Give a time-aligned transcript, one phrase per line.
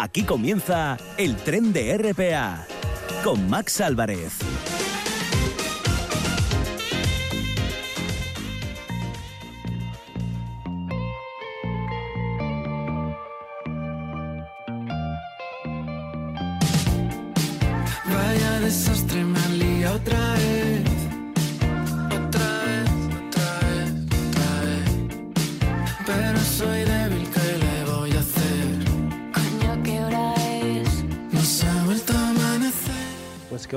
[0.00, 2.68] Aquí comienza el tren de RPA
[3.24, 4.38] con Max Álvarez.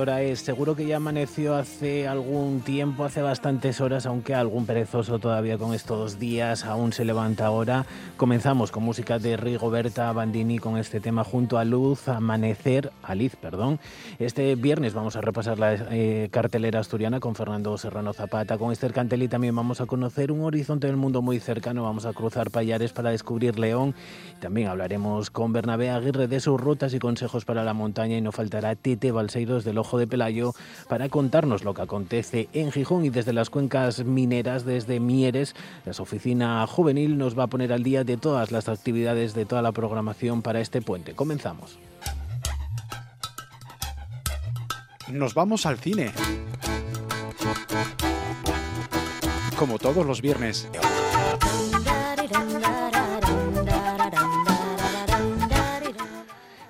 [0.10, 5.60] Es, seguro que ya amaneció hace algún tiempo, hace bastantes horas, aunque algún perezoso todavía
[5.60, 7.86] con estos días aún se levanta ahora.
[8.18, 13.36] Comenzamos con música de Rigoberta Bandini con este tema junto a Luz, Amanecer, a Liz,
[13.36, 13.80] perdón.
[14.18, 18.58] Este viernes vamos a repasar la eh, cartelera asturiana con Fernando Serrano Zapata.
[18.58, 22.14] Con Esther Cantelli también vamos a conocer un horizonte del mundo muy cercano, vamos a
[22.14, 23.94] cruzar Payares para descubrir León.
[24.40, 28.32] También hablaremos con Bernabé Aguirre de sus rutas y consejos para la montaña y no
[28.32, 30.54] faltará Tete Balseiros del Ojo de Pelayo
[30.88, 35.92] para contarnos lo que acontece en Gijón y desde las cuencas mineras, desde Mieres, la
[35.92, 39.72] oficina juvenil nos va a poner al día de todas las actividades, de toda la
[39.72, 41.14] programación para este puente.
[41.14, 41.78] Comenzamos.
[45.12, 46.12] Nos vamos al cine.
[49.58, 50.70] Como todos los viernes.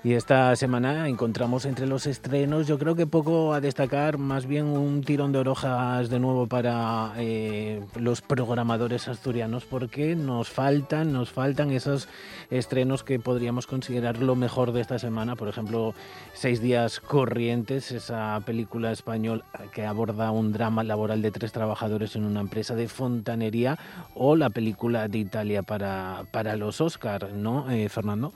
[0.04, 4.66] Y esta semana encontramos entre los estrenos, yo creo que poco a destacar, más bien
[4.66, 11.30] un tirón de orejas de nuevo para eh, los programadores asturianos, porque nos faltan, nos
[11.30, 12.08] faltan esos
[12.50, 15.36] estrenos que podríamos considerar lo mejor de esta semana.
[15.36, 15.94] Por ejemplo,
[16.34, 22.24] Seis días corrientes, esa película española que aborda un drama laboral de tres trabajadores en
[22.24, 23.78] una empresa de fontanería,
[24.14, 28.32] o la película de Italia para, para los Oscar, ¿no, eh, Fernando?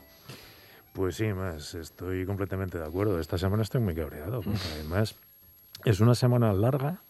[0.97, 3.21] Pues sí, más, estoy completamente de acuerdo.
[3.21, 5.15] Esta semana estoy muy cabreado, porque además
[5.85, 7.03] es una semana larga,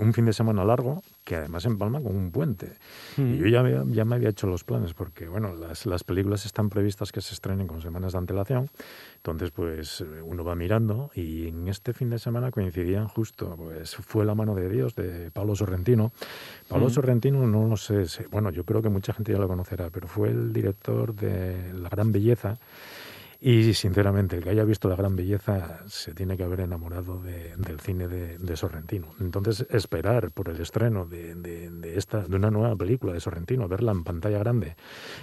[0.00, 2.72] un fin de semana largo, que además empalma con un puente.
[3.16, 6.46] Y yo ya, me- ya me había hecho los planes, porque bueno, las, las películas
[6.46, 8.70] están previstas que se estrenen con semanas de antelación,
[9.16, 13.96] entonces pues eh, uno va mirando y en este fin de semana coincidían justo, pues
[13.96, 16.12] fue La mano de Dios de Pablo Sorrentino.
[16.68, 20.06] Pablo Sorrentino no lo sé- bueno, yo creo que mucha gente ya lo conocerá, pero
[20.06, 22.56] fue el director de La Gran Belleza.
[23.40, 27.54] Y sinceramente, el que haya visto La Gran Belleza se tiene que haber enamorado de-
[27.56, 29.06] del cine de, de Sorrentino.
[29.20, 33.92] Entonces, esperar por el estreno de, de- esta, de una nueva película de Sorrentino, verla
[33.92, 34.74] en pantalla grande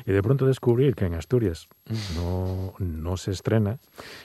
[0.05, 1.67] y de pronto descubrir que en Asturias
[2.15, 3.79] no, no se estrena,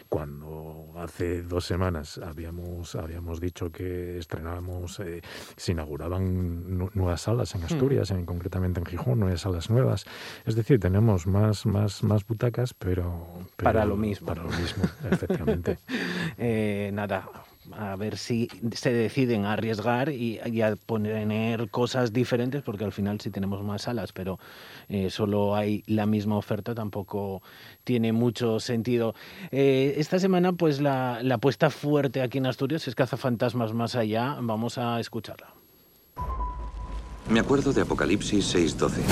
[0.09, 5.21] cuando hace dos semanas habíamos, habíamos dicho que estrenábamos, eh,
[5.57, 10.05] se inauguraban nu- nuevas salas en Asturias, en, concretamente en Gijón, nuevas salas nuevas.
[10.47, 14.27] Es decir, tenemos más, más, más butacas, pero, pero Para lo mismo.
[14.27, 15.79] Para lo mismo, efectivamente.
[16.39, 17.29] Eh, nada,
[17.73, 22.93] a ver si se deciden a arriesgar y, y a poner cosas diferentes, porque al
[22.93, 24.39] final sí tenemos más salas, pero
[24.89, 27.43] eh, solo hay la misma oferta, tampoco
[27.85, 29.15] tiene mucho sentido.
[29.51, 34.37] Eh, esta semana, pues la, la apuesta fuerte aquí en Asturias es Cazafantasmas Más Allá.
[34.41, 35.55] Vamos a escucharla.
[37.29, 39.03] Me acuerdo de Apocalipsis 6:12.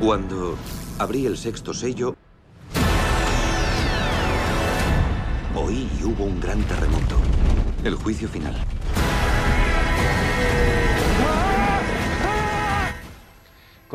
[0.00, 0.56] Cuando
[0.98, 2.16] abrí el sexto sello,
[5.54, 7.16] oí y hubo un gran terremoto.
[7.84, 8.54] El juicio final.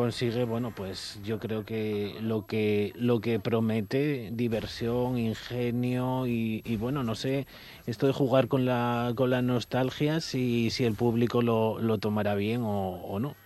[0.00, 7.02] consigue, bueno, pues yo creo que lo que lo que promete, diversión, ingenio y, bueno,
[7.02, 7.46] no sé,
[7.86, 12.34] esto de jugar con la con la nostalgia, si, si el público lo, lo tomará
[12.34, 13.36] bien o no.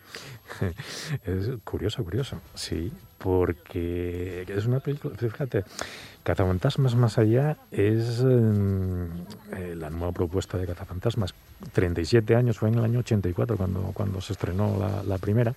[1.24, 5.64] es curioso, curioso, sí, porque es una película, fíjate,
[6.24, 9.08] Cazafantasmas Más Allá es eh,
[9.56, 11.34] eh, la nueva propuesta de Cazafantasmas.
[11.72, 15.54] 37 años, fue en el año 84 cuando, cuando se estrenó la, la primera.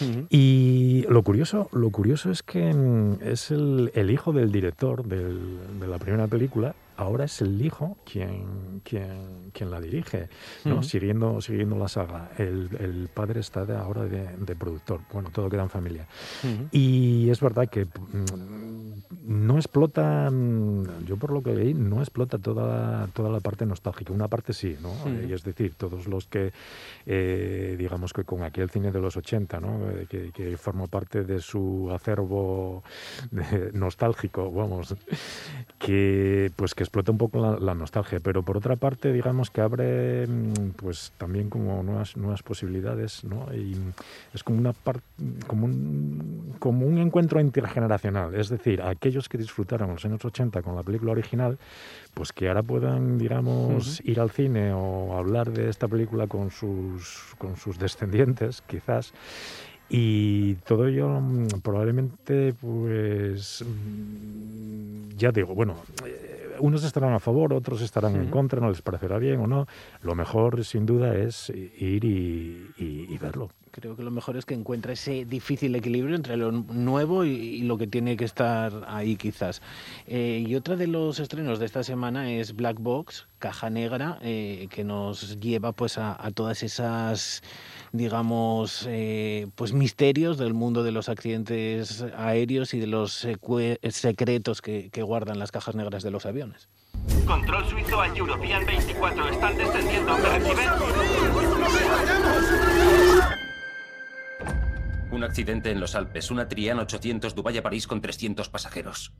[0.00, 0.26] Uh -huh.
[0.30, 5.58] Y lo curioso, lo curioso es que mm, es el, el hijo del director del,
[5.80, 10.28] de la primera película, ahora es el hijo quien, quien, quien la dirige,
[10.64, 10.76] ¿no?
[10.76, 10.82] uh -huh.
[10.82, 12.30] siguiendo, siguiendo la saga.
[12.36, 16.06] El, el padre está de ahora de, de, productor, bueno, todo queda en familia.
[16.44, 16.68] Uh -huh.
[16.72, 19.00] Y es verdad que mm,
[19.46, 24.12] no explota, mm, yo por lo que leí, no explota toda, toda la parte nostálgica.
[24.12, 24.92] Una parte sí, ¿no?
[25.06, 25.30] Mm.
[25.30, 26.52] Eh, Es decir, todos los que,
[27.06, 29.90] eh, digamos que con aquel cine de los 80, ¿no?
[29.90, 32.82] Eh, que, que formó parte de su acervo
[33.72, 34.94] nostálgico, vamos,
[35.78, 38.18] que pues que explota un poco la, la nostalgia.
[38.18, 43.46] Pero por otra parte, digamos que abre mm, pues también como nuevas, nuevas posibilidades, ¿no?
[43.54, 43.76] Y
[44.34, 45.00] es como una par-
[45.46, 48.34] como un, como un encuentro intergeneracional.
[48.34, 51.58] Es decir, aquellos que disfrutaron en los años 80 con la película original,
[52.12, 57.34] pues que ahora puedan, digamos, ir al cine o hablar de esta película con sus,
[57.38, 59.12] con sus descendientes, quizás.
[59.90, 65.74] Y todo ello mm, probablemente, pues, mm, ya digo, bueno,
[66.06, 69.66] eh, unos estarán a favor, otros estarán en contra, no les parecerá bien o no.
[70.02, 73.50] Lo mejor, sin duda, es ir y, y- y verlo.
[73.70, 77.62] Creo que lo mejor es que encuentra ese difícil equilibrio entre lo nuevo y, y
[77.62, 79.62] lo que tiene que estar ahí quizás.
[80.06, 84.68] Eh, y otra de los estrenos de esta semana es Black Box, Caja Negra, eh,
[84.70, 87.42] que nos lleva pues a, a todas esas
[87.92, 93.26] digamos eh, pues misterios del mundo de los accidentes aéreos y de los
[93.90, 96.68] secretos que, que guardan las cajas negras de los aviones.
[97.26, 99.28] Control suizo al European 24.
[99.30, 100.18] Están descendiendo.
[100.18, 101.29] ¿Me reciben?
[105.12, 109.12] Un accidente en los Alpes, una Trian 800 Dubái a París con 300 pasajeros.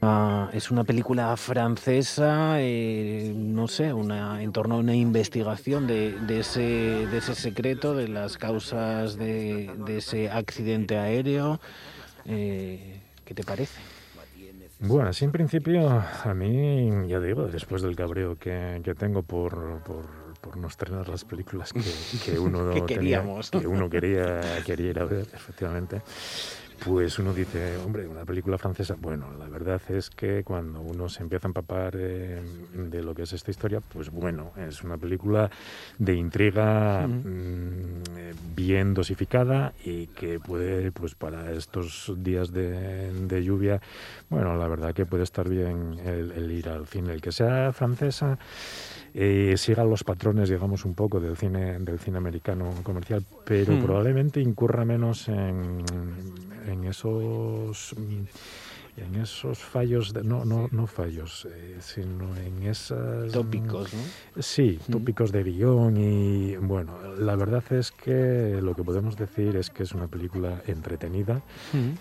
[0.00, 6.12] Ah, es una película francesa, eh, no sé, una, en torno a una investigación de,
[6.12, 11.60] de ese, de ese secreto, de las causas de, de ese accidente aéreo.
[12.26, 13.80] Eh, ¿Qué te parece?
[14.80, 19.82] Bueno, así en principio, a mí, ya digo, después del cabreo que, que tengo por,
[19.82, 20.06] por,
[20.40, 21.80] por no estrenar las películas que,
[22.24, 23.50] que uno Que tenía- queríamos.
[23.50, 26.00] que uno quería, quería ir a ver, efectivamente,
[26.84, 28.94] pues uno dice, hombre, una película francesa.
[28.98, 32.40] Bueno, la verdad es que cuando uno se empieza a empapar eh,
[32.72, 35.50] de lo que es esta historia, pues bueno, es una película
[35.98, 37.22] de intriga mm,
[38.16, 43.80] eh, bien dosificada y que puede, pues para estos días de, de lluvia,
[44.28, 47.12] bueno, la verdad que puede estar bien el, el ir al cine.
[47.12, 48.38] El que sea francesa,
[49.14, 53.80] eh, siga los patrones, digamos, un poco del cine, del cine americano comercial, pero Hmm.
[53.80, 55.82] probablemente incurra menos en,
[56.66, 57.94] en esos
[58.96, 63.30] en esos fallos, de- no, no, no fallos, eh, sino en esas...
[63.30, 64.02] Tópicos, ¿no?
[64.42, 69.70] Sí, tópicos de guion y bueno, la verdad es que lo que podemos decir es
[69.70, 71.40] que es una película entretenida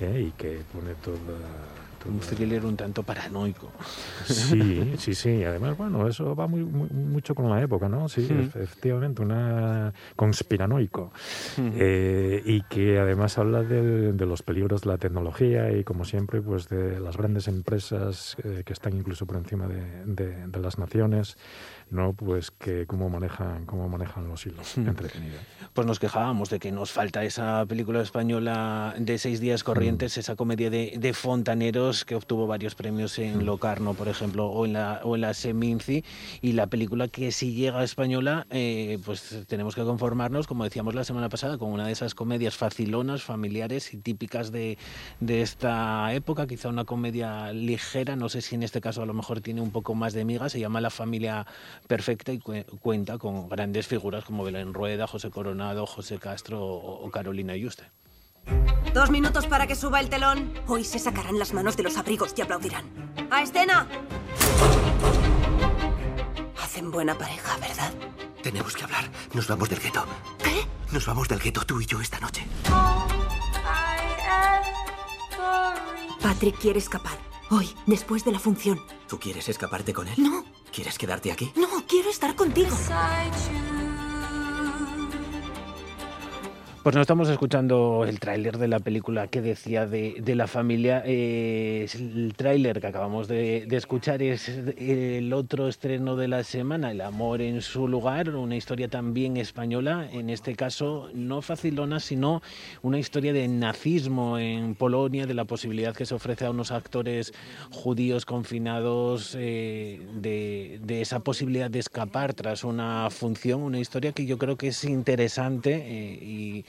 [0.01, 1.37] eh, y que pone toda...
[2.05, 3.71] Un toda- thriller un tanto paranoico.
[4.25, 5.43] Sí, sí, sí.
[5.43, 8.07] Además, bueno, eso va muy, muy- mucho con la época, ¿no?
[8.09, 8.39] Sí, Mm.
[8.57, 11.11] efectivamente, una conspiranoico.
[11.57, 16.67] Eh, y que además habla de, los peligros de la tecnología y, como siempre, pues
[16.69, 21.37] de las grandes empresas eh, que están incluso por encima de, de- de las naciones,
[21.89, 22.13] ¿no?
[22.13, 24.77] Pues que cómo manejan, cómo manejan los hilos.
[24.77, 25.37] Entretenido.
[25.73, 30.35] Pues nos quejábamos de que nos falta esa película española de seis días corrientes, esa
[30.35, 35.01] comedia de, de fontaneros que obtuvo varios premios en Locarno, por ejemplo, o en la,
[35.03, 36.03] o en la Seminci,
[36.41, 41.03] y la película que si llega española, eh, pues tenemos que conformarnos, como decíamos la
[41.03, 44.77] semana pasada, con una de esas comedias facilonas, familiares y típicas de,
[45.19, 49.13] de esta época, quizá una comedia ligera, no sé si en este caso a lo
[49.13, 51.45] mejor tiene un poco más de miga, se llama La familia
[51.87, 57.05] perfecta y cue- cuenta con grandes figuras como Belén Rueda, José Coronado, José Castro o,
[57.05, 57.89] o Carolina Yuste.
[58.93, 60.53] Dos minutos para que suba el telón.
[60.67, 62.85] Hoy se sacarán las manos de los abrigos y aplaudirán.
[63.29, 63.87] ¡A escena!
[66.61, 67.91] Hacen buena pareja, ¿verdad?
[68.41, 69.05] Tenemos que hablar.
[69.33, 70.05] Nos vamos del gueto.
[70.43, 70.65] ¿Qué?
[70.93, 72.45] Nos vamos del gueto tú y yo esta noche.
[76.21, 77.17] Patrick quiere escapar.
[77.49, 78.81] Hoy, después de la función.
[79.07, 80.15] ¿Tú quieres escaparte con él?
[80.17, 80.43] No,
[80.77, 81.51] ¿Quieres quedarte aquí?
[81.55, 82.77] no, quiero estar contigo.
[86.87, 90.99] Pues no estamos escuchando el tráiler de la película que decía de, de la familia.
[91.05, 97.41] El tráiler que acabamos de, escuchar es el otro estreno de la semana, El amor
[97.41, 102.41] en su lugar, una historia también española, en este caso no facilona, sino
[102.83, 107.33] una historia de nazismo en Polonia, de la posibilidad que se ofrece a unos actores
[107.69, 114.25] judíos confinados eh, de, de esa posibilidad de escapar tras una función, una historia que
[114.25, 116.65] yo creo que es interesante eh, y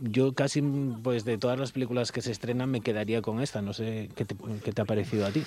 [0.00, 0.62] yo casi,
[1.02, 3.62] pues de todas las películas que se estrenan, me quedaría con esta.
[3.62, 5.42] No sé qué te, qué te ha parecido a ti.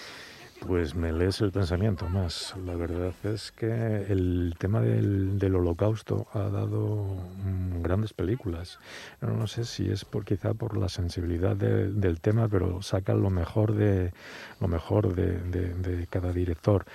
[0.67, 2.53] Pues me lees el pensamiento más.
[2.65, 3.67] La verdad es que
[4.09, 7.05] el tema del, del holocausto ha dado
[7.45, 8.77] mm, grandes películas.
[9.21, 13.29] No, sé si es por quizá por la sensibilidad de- del tema, pero saca lo
[13.29, 14.11] mejor de
[14.59, 16.85] lo mejor de, de- de cada director.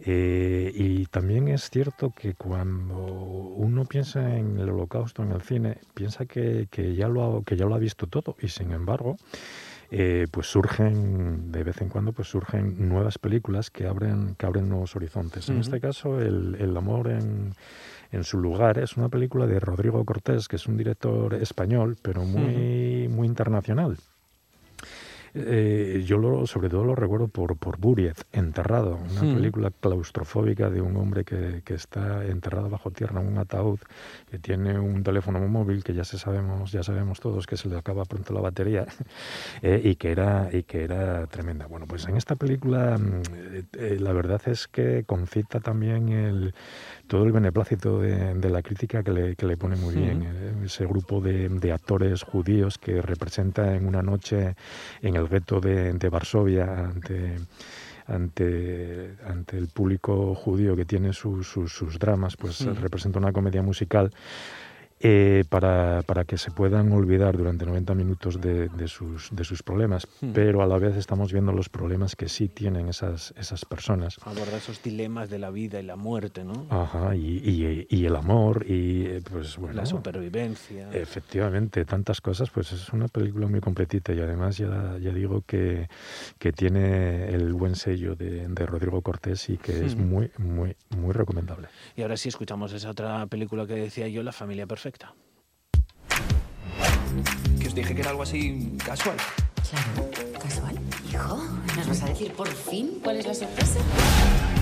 [0.00, 5.78] Eh, y también es cierto que cuando uno piensa en el holocausto en el cine,
[5.94, 9.16] piensa que, que ya, lo ha, que ya lo ha visto todo y sin embargo,
[9.90, 14.68] eh, pues surgen, de vez en cuando, pues surgen nuevas películas que abren, que abren
[14.68, 15.48] nuevos horizontes.
[15.48, 17.54] En este caso, el, el amor en,
[18.12, 22.22] en su lugar es una película de Rodrigo Cortés, que es un director español, pero
[22.24, 23.96] muy, muy internacional.
[25.34, 29.34] Eh, yo lo, sobre todo lo recuerdo por, por Buriez, Enterrado, una Hmm.
[29.34, 33.78] película claustrofóbica de un hombre que, que está enterrado bajo tierra en un ataúd,
[34.30, 37.76] que tiene un teléfono móvil que ya se sabemos, ya sabemos todos que se le
[37.76, 38.86] acaba pronto la batería
[39.62, 41.66] eh, y que era y que era tremenda.
[41.66, 46.54] Bueno, pues en esta película mm, eh, eh, la verdad es que concita también el
[47.08, 50.22] todo el beneplácito de, de la crítica que le, que le pone muy bien.
[50.22, 54.54] eh, ese grupo de, de actores judíos que representa en una noche
[55.02, 57.36] en el gueto de, de Varsovia ante
[58.06, 63.60] ante, ante el público judío que tiene sus, sus, sus dramas, pues representa una comedia
[63.60, 64.10] musical
[65.00, 69.62] eh, para, para que se puedan olvidar durante 90 minutos de, de sus, de sus
[69.62, 70.32] problemas, Mm.
[70.32, 74.16] pero a la vez estamos viendo los problemas que sí tienen esas, esas personas.
[74.22, 76.66] Aborda esos dilemas de la vida y la muerte, ¿no?
[76.70, 79.74] Ajá, y, y- y el amor, y eh, pues bueno.
[79.74, 80.88] la supervivencia.
[80.92, 85.88] Efectivamente, tantas cosas, pues es una película muy completita y además ya, ya digo que,
[86.38, 90.08] que tiene el buen sello de, de Rodrigo Cortés y que es Hmm.
[90.08, 91.68] muy, muy, muy recomendable.
[91.96, 94.87] Y ahora sí escuchamos esa otra película que decía yo, La familia perfecta.
[97.60, 99.16] Que os dije que era algo así casual.
[99.70, 100.78] Claro, casual.
[101.10, 101.36] Hijo,
[101.76, 103.80] ¿nos vas a decir por fin cuál es la sorpresa?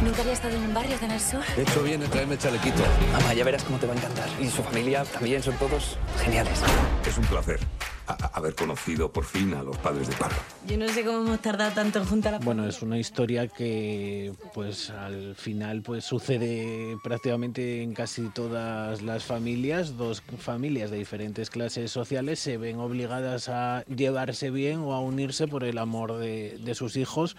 [0.04, 1.45] Nunca había estado en un barrio tan al sur.
[1.56, 2.83] De hecho, viene, tráeme el chalequito.
[3.12, 4.28] Mamá, ya verás cómo te va a encantar.
[4.40, 6.61] Y su familia también son todos geniales.
[7.06, 7.61] Es un placer
[8.06, 10.36] a- haber conocido por fin a los padres de Pablo.
[10.66, 12.38] Yo no sé cómo hemos tardado tanto en juntar a...
[12.38, 19.25] Bueno, es una historia que pues al final pues sucede prácticamente en casi todas las
[19.25, 19.96] familias.
[19.96, 25.46] Dos familias de diferentes clases sociales se ven obligadas a llevarse bien o a unirse
[25.48, 27.36] por el amor de, de sus hijos.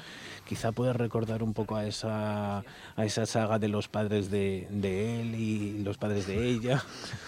[0.48, 5.22] Quizá puede recordar un poco a esa, a esa saga de los padres de, de
[5.22, 6.84] él y los padres de ella.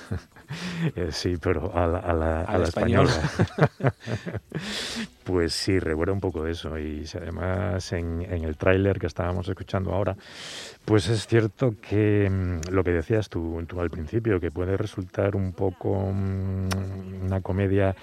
[0.95, 3.07] Eh, sí, pero a la, a la- A la española.
[3.11, 3.28] española.
[5.23, 6.77] pues sí, recuerda un poco eso.
[6.77, 10.15] Y además en, en el tráiler que estábamos escuchando ahora,
[10.85, 15.35] pues es cierto que mm, lo que decías tú, tú al principio, que puede resultar
[15.35, 17.95] un poco mm, una comedia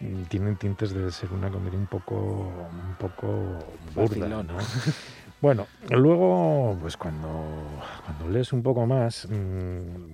[0.00, 3.58] mm, tienen tintes de ser una comedia un poco un poco
[3.94, 4.44] burda.
[5.40, 7.28] Bueno, luego, pues cuando,
[8.04, 9.28] cuando lees un poco más,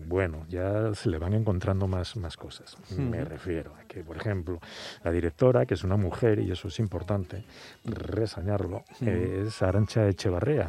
[0.06, 2.76] bueno, ya se le van encontrando más, más cosas.
[2.98, 4.60] Me refiero que, por ejemplo,
[5.04, 7.44] la directora, que es una mujer, y eso es importante
[7.84, 10.68] resañarlo, es Arancha Echevarría.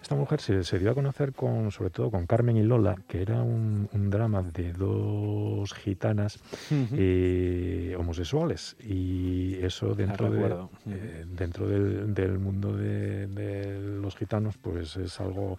[0.00, 3.22] Esta mujer se, se dio a conocer con, sobre todo con Carmen y Lola, que
[3.22, 8.76] era un, un drama de dos gitanas eh, homosexuales.
[8.80, 15.20] Y eso dentro, de, eh, dentro del, del mundo de, de los gitanos, pues es
[15.20, 15.56] algo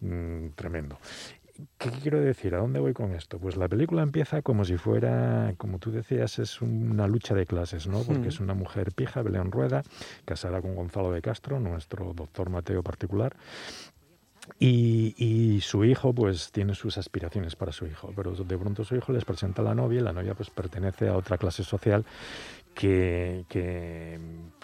[0.00, 0.98] mm, tremendo.
[1.78, 2.54] ¿Qué quiero decir?
[2.54, 3.38] ¿A dónde voy con esto?
[3.38, 7.86] Pues la película empieza como si fuera, como tú decías, es una lucha de clases,
[7.86, 8.02] ¿no?
[8.02, 8.28] Porque Mm.
[8.28, 9.82] es una mujer pija, Belén Rueda,
[10.24, 13.34] casada con Gonzalo de Castro, nuestro doctor Mateo particular,
[14.58, 18.96] y, y su hijo, pues, tiene sus aspiraciones para su hijo, pero de pronto su
[18.96, 22.04] hijo les presenta a la novia y la novia, pues, pertenece a otra clase social
[22.74, 24.18] que, que,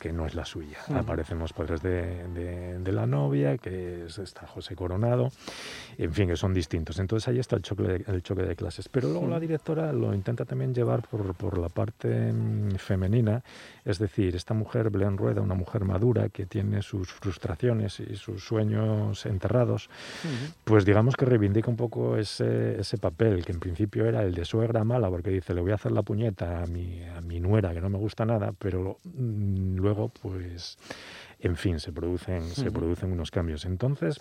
[0.07, 0.79] que no es la suya.
[0.95, 5.31] Aparecen los padres de, de- de la novia, que es, está José Coronado,
[5.99, 6.99] en fin, que son distintos.
[6.99, 8.89] Entonces ahí está el choque de, el choque de clases.
[8.89, 13.43] Pero luego la directora lo intenta también llevar por, por la parte mm, femenina,
[13.85, 18.45] es decir, esta mujer, Belén Rueda, una mujer madura que tiene sus frustraciones y sus
[18.45, 19.89] sueños enterrados,
[20.65, 24.45] pues digamos que reivindica un poco ese, ese papel, que en principio era el de
[24.45, 27.73] suegra mala, porque dice, le voy a hacer la puñeta a mi, a mi nuera,
[27.73, 29.77] que no me gusta nada, pero mm,
[30.21, 30.79] pues,
[31.41, 33.65] en fin, se producen, se producen unos cambios.
[33.67, 34.21] Entonces,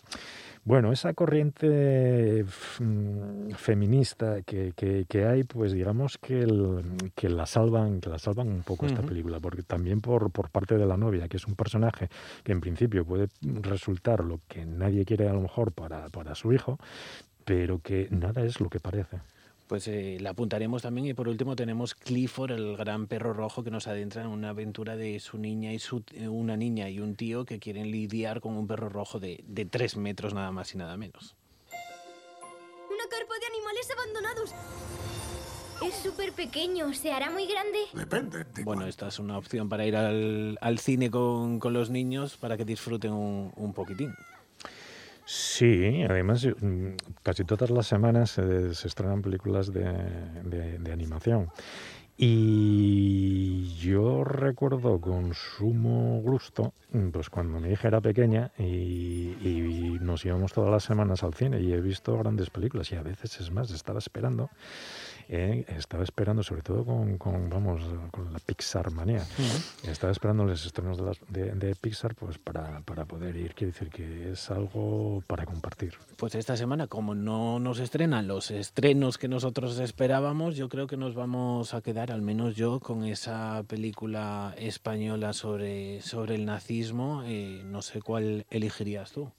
[0.66, 2.44] bueno, esa corriente
[2.80, 8.20] mm, feminista que, que- que hay, pues digamos que, el- que la salvan, que la
[8.20, 11.48] salvan un poco esta película, porque también por, por parte de la novia, que es
[11.48, 12.10] un personaje
[12.44, 16.52] que en principio puede resultar lo que nadie quiere a lo mejor para, para su
[16.52, 16.80] hijo,
[17.46, 19.18] pero que nada es lo que parece.
[19.68, 23.72] Pues eh, la apuntaremos también y por último tenemos Clifford, el gran perro rojo que
[23.72, 27.16] nos adentra en una aventura de su niña y su, eh, una niña y un
[27.16, 30.78] tío que quieren lidiar con un perro rojo de, de tres metros nada más y
[30.78, 31.36] nada menos.
[31.72, 34.56] Una carpa de animales abandonados.
[35.84, 37.80] Es súper pequeño, ¿se hará muy grande?
[37.94, 38.46] Depende.
[38.64, 42.56] Bueno, esta es una opción para ir al, al cine con, con los niños para
[42.56, 44.14] que disfruten un, un poquitín.
[45.26, 46.90] Sí, además mm,
[47.24, 51.50] casi todas las semanas se, estrenan películas de, animación.
[52.16, 56.74] Y yo recuerdo con sumo gusto,
[57.12, 61.62] pues cuando mi hija era pequeña y, y nos íbamos todas las semanas al cine
[61.62, 64.50] y he visto grandes películas y a veces es más, estaba esperando,
[65.28, 69.26] eh, estaba esperando sobre todo con, con, vamos, con la Pixar manía,
[69.88, 73.74] estaba esperando los estrenos de, las, de, de Pixar pues para, para poder ir, quiero
[73.74, 75.94] decir que es algo para compartir.
[76.18, 80.98] Pues esta semana, como no nos estrenan los estrenos que nosotros esperábamos, yo creo que
[80.98, 86.85] nos vamos a quedar, al menos yo, con esa película española sobre, sobre el nazismo.
[87.26, 89.32] Eh, no sé cuál elegirías tú.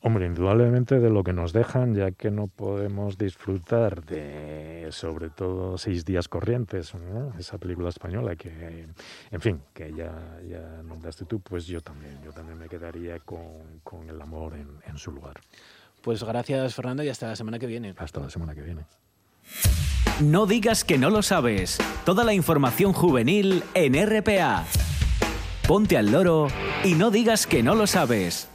[0.00, 5.78] Hombre, indudablemente de lo que nos dejan, ya que no podemos disfrutar de, sobre todo,
[5.78, 7.32] seis días corrientes, ¿no?
[7.38, 8.86] esa película española que,
[9.32, 13.80] en fin, que ya, ya nombraste tú, pues yo también, yo también me quedaría con,
[13.82, 15.40] con el amor en, en su lugar.
[16.02, 17.94] Pues gracias, Fernando, y hasta la semana que viene.
[17.96, 18.82] Hasta la semana que viene.
[20.20, 21.78] No digas que no lo sabes.
[22.04, 24.64] Toda la información juvenil en RPA.
[25.66, 26.48] Ponte al loro
[26.84, 28.48] y no digas que no lo sabes.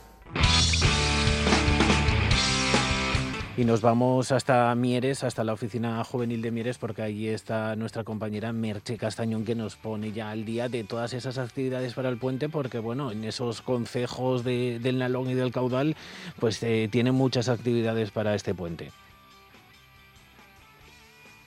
[3.58, 8.06] Y nos vamos hasta Mieres, hasta la oficina juvenil de Mieres, porque allí está nuestra
[8.06, 12.18] compañera Merche Castañón, que nos pone ya al día de todas esas actividades para el
[12.18, 15.98] puente, porque bueno, en esos concejos de- del Nalón y del Caudal,
[16.40, 18.92] pues eh, tienen muchas actividades para este puente.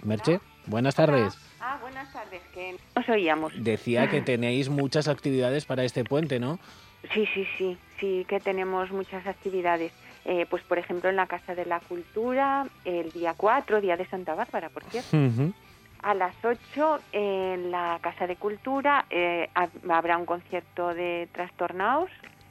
[0.03, 1.35] Merche, buenas tardes.
[1.67, 3.51] Ah, buenas tardes, que nos oíamos.
[3.57, 6.59] Decía que tenéis muchas actividades para este puente, ¿no?
[7.15, 9.91] Sí, sí, sí, sí que tenemos muchas actividades.
[10.27, 14.07] Eh, pues por ejemplo en la Casa de la Cultura, el día 4, día de
[14.09, 15.17] Santa Bárbara, por cierto.
[16.03, 22.11] A las 8 en la Casa de Cultura eh, hab- habrá un concierto de trastornados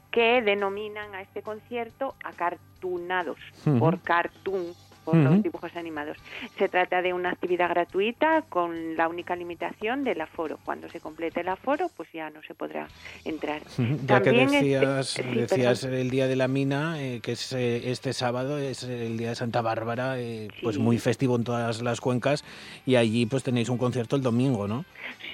[0.09, 3.77] que denominan a este concierto acartunados Ujú.
[3.79, 5.23] por cartoon, por Ujú.
[5.25, 6.17] los dibujos animados.
[6.57, 10.57] Se trata de una actividad gratuita con la única limitación del aforo.
[10.63, 12.87] Cuando se complete el aforo, pues ya no se podrá
[13.25, 13.61] entrar.
[14.05, 15.99] Ya que También este- decías, sí, decías perdón.
[15.99, 19.35] el día de la mina, eh, que es eh, este sábado, es el día de
[19.35, 22.43] Santa Bárbara, eh, pues muy festivo en todas las cuencas,
[22.85, 24.85] y allí pues tenéis un concierto el domingo, ¿no?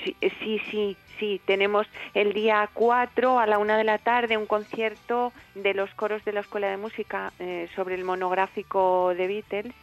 [0.03, 1.41] Sí, eh, sí, sí, sí.
[1.45, 6.23] Tenemos el día 4 a la una de la tarde un concierto de los coros
[6.25, 9.74] de la Escuela de Música eh, sobre el monográfico de Beatles.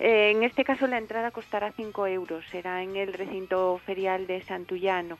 [0.00, 4.42] Eh, en este caso la entrada costará 5 euros, será en el recinto ferial de
[4.42, 5.18] Santullano.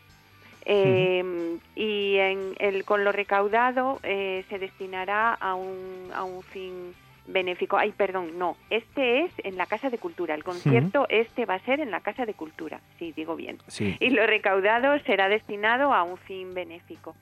[0.64, 6.94] Eh, Y en el, con lo recaudado eh, se destinará a un, a un fin
[7.28, 7.76] benéfico.
[7.76, 10.34] Ay, perdón, no, este es en la Casa de Cultura.
[10.34, 13.58] El concierto este va a ser en la Casa de Cultura, sí, digo bien.
[13.68, 13.96] Sí.
[14.00, 17.14] Y lo recaudado será destinado a un fin benéfico.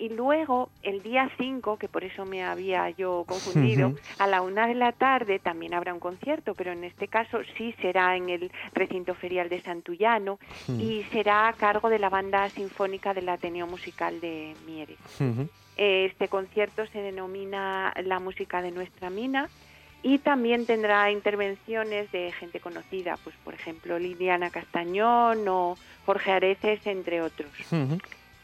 [0.00, 4.68] Y luego, el día 5, que por eso me había yo confundido, a la una
[4.68, 8.52] de la tarde también habrá un concierto, pero en este caso sí será en el
[8.74, 14.20] recinto ferial de Santullano y será a cargo de la banda sinfónica del Ateneo Musical
[14.20, 14.98] de Mieres.
[15.78, 19.48] Este concierto se denomina La música de nuestra mina
[20.02, 26.86] y también tendrá intervenciones de gente conocida, pues por ejemplo Liliana Castañón o Jorge Areces,
[26.86, 27.50] entre otros.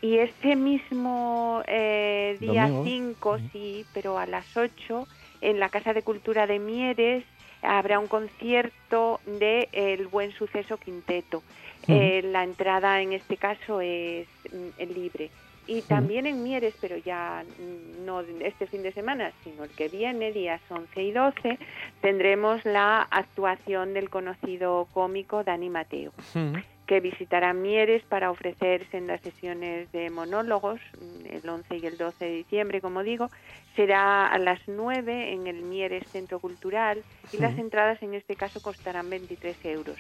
[0.01, 3.37] Y ese mismo eh, día Domingo.
[3.37, 5.07] 5, sí, pero a las 8,
[5.41, 7.25] en la Casa de Cultura de Mieres
[7.63, 11.43] habrá un concierto de El Buen Suceso Quinteto.
[11.89, 15.31] Eh, la entrada en este caso es mm, libre.
[15.67, 17.45] Y también en Mieres, pero ya
[18.05, 21.59] no este fin de semana, sino el que viene, días 11 y 12,
[22.03, 26.13] tendremos la actuación del conocido cómico Dani Mateo
[26.87, 30.81] que visitará Mieres para ofrecer sendas sesiones de monólogos
[31.31, 33.31] el 11 y el 12 de diciembre, como digo.
[33.75, 38.61] Será a las 9 en el Mieres Centro Cultural y las entradas en este caso
[38.61, 39.97] costarán 23 euros.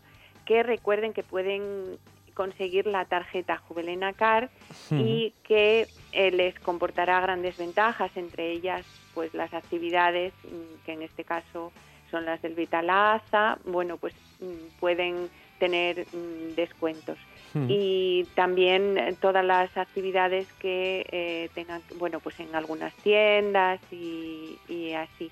[0.46, 1.98] que recuerden que pueden
[2.34, 4.50] conseguir la tarjeta Juvelena Card
[4.92, 5.88] y que
[6.18, 11.72] eh, les comportará grandes ventajas, entre ellas pues las actividades mm, que en este caso
[12.12, 17.18] son las del Vitalaza, bueno pues mm, pueden tener mm, descuentos
[17.54, 17.68] Mm.
[17.70, 24.94] y también todas las actividades que eh, tengan bueno pues en algunas tiendas y, y
[24.94, 25.32] así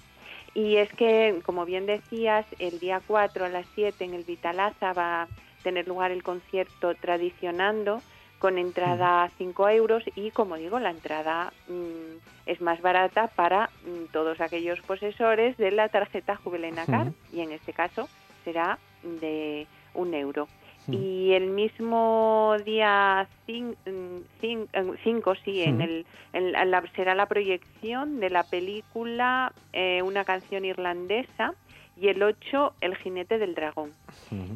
[0.54, 4.94] y es que como bien decías el día 4 a las 7 en el Vitalaza
[4.94, 5.28] va a
[5.62, 8.02] tener lugar el concierto Tradicionando
[8.40, 12.18] con entrada a 5 euros y como digo la entrada mm,
[12.48, 17.52] es más barata para mm, todos aquellos posesores de la tarjeta Jubilena Card y en
[17.52, 18.08] este caso
[18.44, 20.48] será de un euro.
[20.92, 28.44] Y el mismo día 5, sí, en el, en la- será la proyección de la
[28.44, 31.54] película eh, Una canción irlandesa
[31.98, 33.92] y el 8 El jinete del dragón.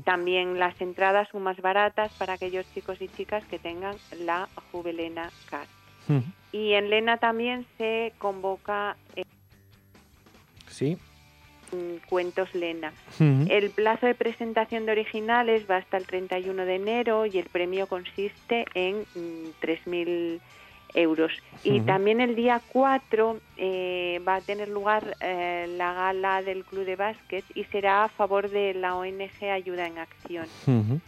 [0.04, 5.30] También las entradas son más baratas para aquellos chicos y chicas que tengan la Juvelena
[5.50, 5.68] Card.
[6.52, 9.24] Y en Lena también se convoca eh,
[10.68, 10.98] Sí.
[12.10, 12.92] Cuentos Lena.
[13.20, 17.86] El plazo de presentación de originales va hasta el 31 de enero y el premio
[17.86, 20.40] consiste en mm, 3.000
[20.94, 21.32] euros.
[21.64, 26.86] Y también el día 4 eh, va a tener lugar eh, la gala del Club
[26.86, 30.48] de Básquet y será a favor de la ONG Ayuda en Acción.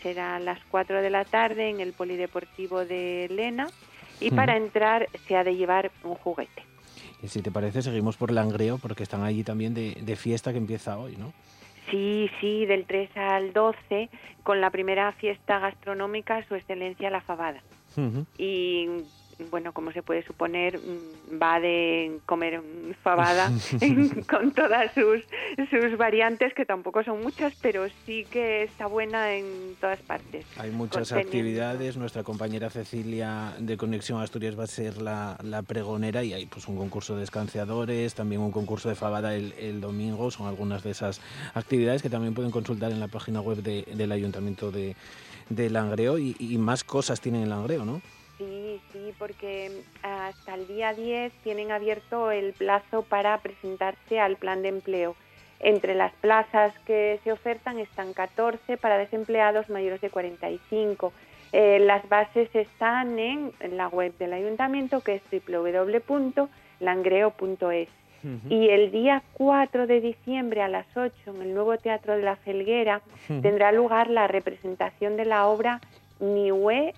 [0.02, 3.70] Será a las 4 de la tarde en el Polideportivo de Lena
[4.20, 6.64] y para entrar se ha de llevar un juguete.
[7.24, 10.58] Y si te parece, seguimos por Langreo, porque están allí también de, de fiesta que
[10.58, 11.34] empieza hoy, ¿no?
[11.90, 14.10] Sí, sí, del 3 al 12,
[14.44, 17.62] con la primera fiesta gastronómica, Su Excelencia la Fabada.
[18.38, 18.88] Y
[19.50, 22.62] bueno, como se puede suponer, mm, va de comer
[23.04, 23.52] fabada
[24.30, 25.22] con todas sus,
[25.70, 30.46] sus variantes, que tampoco son muchas, pero sí que está buena en todas partes.
[30.58, 31.98] Hay muchas actividades.
[31.98, 36.68] Nuestra compañera Cecilia de Conexión Asturias va a ser la, la pregonera y hay pues
[36.68, 40.30] un concurso de escanciadores, también un concurso de fabada el, el domingo.
[40.32, 41.22] Son algunas de esas
[41.54, 44.96] actividades que también pueden consultar en la página web de- del Ayuntamiento de,
[45.50, 48.02] de Langreo y, y más cosas tienen en Langreo, ¿no?
[48.42, 54.64] Sí, sí, porque hasta el día 10 tienen abierto el plazo para presentarse al plan
[54.64, 55.16] de empleo.
[55.60, 61.14] Entre las plazas que se ofertan están 14 para desempleados mayores de 45.
[61.52, 67.90] Eh, las bases están en, la web del ayuntamiento que es www.langreo.es.
[68.50, 72.38] Y el día 4 de diciembre a las 8 en el nuevo Teatro de la
[72.38, 75.80] Felguera tendrá lugar la representación de la obra
[76.20, 76.96] Niue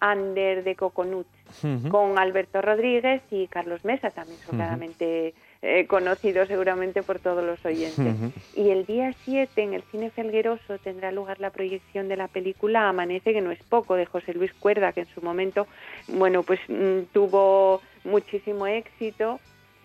[0.00, 1.26] Under de Coconut
[1.62, 1.88] Ujú.
[1.88, 4.56] con Alberto Rodríguez y Carlos Mesa, también son Ujú.
[4.64, 8.14] claramente eh, conocidos seguramente por todos los oyentes.
[8.54, 12.88] Y el día 7 en el Cine Felgueroso tendrá lugar la proyección de la película
[12.88, 15.66] Amanece, que no es poco, de José Luis Cuerda, que en su momento,
[16.06, 19.40] bueno, pues mm, tuvo muchísimo éxito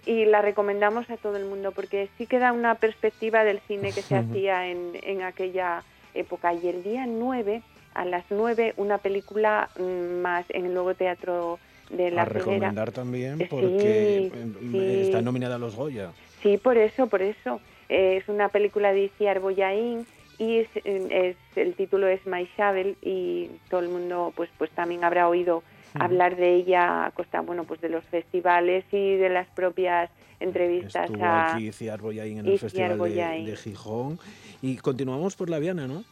[0.05, 3.91] y la recomendamos a todo el mundo porque sí que da una perspectiva del cine
[3.93, 5.81] que se hacía en, en aquella
[6.13, 6.53] época.
[6.53, 7.61] Y el día 9,
[7.95, 12.91] a las 9, una película mm, más en el nuevo teatro de la a recomendar
[12.91, 14.77] también Sí, porque sí.
[14.77, 16.11] eh, está nominada a los Goya.
[16.41, 17.59] Sí, por eso, por eso.
[17.89, 20.05] Es una película de Iciar Boyaín
[20.39, 25.03] y es, es- el título es My Shovel y todo el mundo pues pues también
[25.03, 25.61] habrá oído
[25.99, 31.07] hablar de ella a costa bueno pues de los festivales y de las propias entrevistas
[31.07, 34.19] Estuvo a aquí en el Festival de, de Gijón.
[34.61, 36.03] Y continuamos por la Viana, ¿no?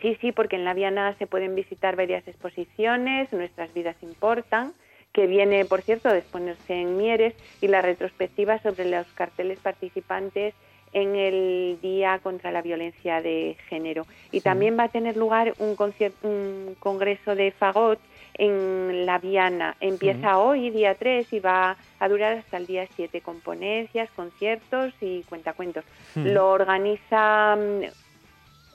[0.00, 4.72] Sí, sí, porque en la Viana se pueden visitar varias exposiciones, Nuestras vidas importan,
[5.12, 10.54] que viene, por cierto, de exponerse en Mieres, y la retrospectiva sobre los carteles participantes
[10.92, 14.06] en el Día contra la Violencia de Género.
[14.32, 15.76] Y también va a tener lugar un,
[16.22, 18.00] un congreso de fagot
[18.34, 19.76] en La Viana.
[19.80, 24.92] Empieza hoy, día 3, y va a durar hasta el día 7, con ponencias, conciertos
[25.00, 25.84] y cuentacuentos.
[26.16, 26.28] Ujú.
[26.28, 27.84] Lo organiza mm,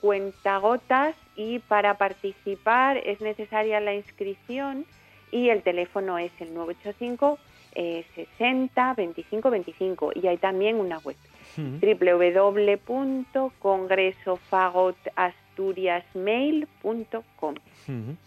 [0.06, 4.86] cuentagotas y para participar es necesaria la inscripción
[5.32, 7.40] y el teléfono es el 985
[7.74, 11.16] eh, 60 25 25 y hay también una web
[15.16, 17.54] asturiasmail.com.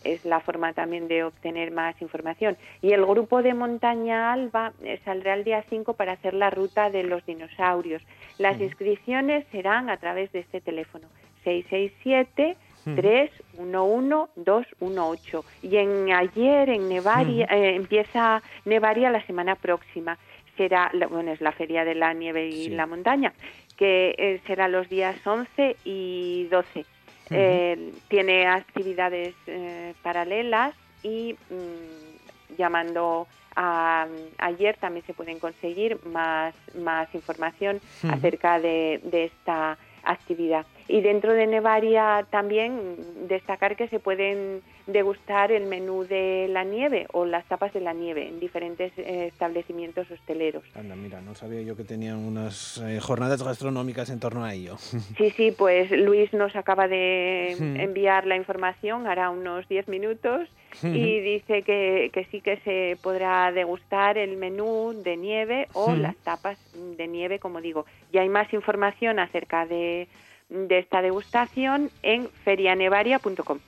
[0.04, 2.58] Es la forma también de obtener más información.
[2.82, 6.90] Y el grupo de Montaña Alba eh, saldrá el día 5 para hacer la ruta
[6.90, 8.02] de los dinosaurios.
[8.38, 11.08] Las inscripciones serán a través de este teléfono
[11.44, 12.58] 667
[12.96, 17.54] 311 218 y en ayer en Nevaria Ujú.
[17.56, 20.18] eh, empieza Nevaria la semana próxima
[20.58, 22.70] será la- bueno es la feria de la nieve y Sí.
[22.70, 23.34] la montaña
[23.78, 26.86] que eh, será los días 11 y 12
[27.32, 30.74] Eh, tiene actividades eh, paralelas
[31.04, 34.08] y mm, llamando a
[34.40, 38.14] ayer también se pueden conseguir más más información Ujú.
[38.14, 40.66] acerca de, de esta actividad.
[40.88, 47.06] Y dentro de Nevaria también destacar que se pueden degustar el menú de la nieve
[47.14, 50.64] o las tapas de la nieve en diferentes eh, establecimientos hosteleros.
[50.76, 54.78] Anda, mira, no sabía yo que tenían unas eh, jornadas gastronómicas en torno a ello.
[55.18, 57.76] Sí, sí, pues Luis nos acaba de Hmm.
[57.80, 60.48] enviar la información, hará unos 10 minutos,
[60.82, 60.96] Hmm.
[60.96, 66.02] y dice que, que sí que se podrá degustar el menú de nieve o Hmm.
[66.02, 67.86] las tapas de nieve, como digo.
[68.14, 70.08] Y hay más información acerca de,
[70.50, 73.60] de esta degustación en ferianevaria.com.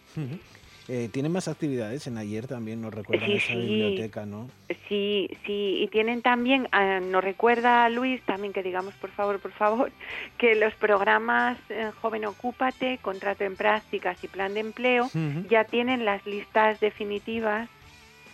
[0.93, 3.59] Eh, Tienen más actividades en ayer también, nos recuerdan Sí, esa sí.
[3.59, 4.49] biblioteca, ¿no?
[4.89, 9.53] Sí, sí, y tienen también, ah, nos recuerda Luis también que digamos por favor, por
[9.53, 9.89] favor,
[10.37, 15.09] que los programas eh, Joven Ocúpate, Contrato en Prácticas y Plan de Empleo
[15.49, 17.69] ya tienen las listas definitivas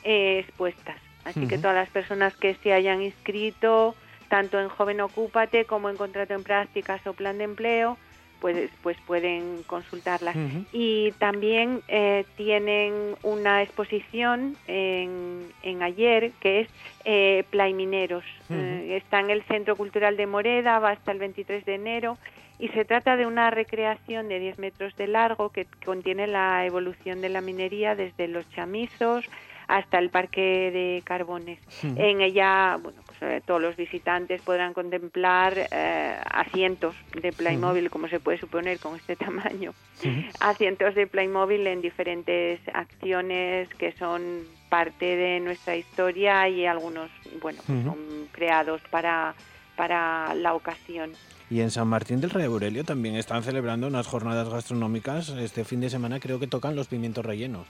[0.03, 0.97] eh, expuestas.
[1.25, 3.93] Así que todas las personas que se hayan inscrito,
[4.29, 7.99] tanto en Joven Ocúpate como en Contrato en Prácticas o Plan de Empleo,
[8.39, 10.35] pues, pues pueden consultarlas.
[10.71, 16.69] Y también eh, tienen una exposición en, en ayer que es
[17.05, 18.23] eh, Plaimineros.
[18.49, 22.17] Eh, está en el Centro Cultural de Moreda, va hasta el 23 de enero
[22.59, 27.21] y se trata de una recreación de 10 metros de largo que contiene la evolución
[27.21, 29.25] de la minería desde los chamizos
[29.67, 31.59] hasta el parque de carbones.
[31.83, 31.95] Ujú.
[31.97, 38.07] En ella, bueno, pues, eh, todos los visitantes podrán contemplar eh, asientos de Playmobil, como
[38.07, 39.73] se puede suponer con este tamaño,
[40.39, 47.09] asientos de Playmobil en diferentes acciones que son parte de nuestra historia y algunos,
[47.41, 47.97] bueno, pues son
[48.31, 49.33] creados para,
[49.75, 51.11] para la ocasión.
[51.49, 55.29] Y en San Martín del Rey Aurelio también están celebrando unas jornadas gastronómicas.
[55.29, 57.67] Este fin de semana creo que tocan los pimientos rellenos.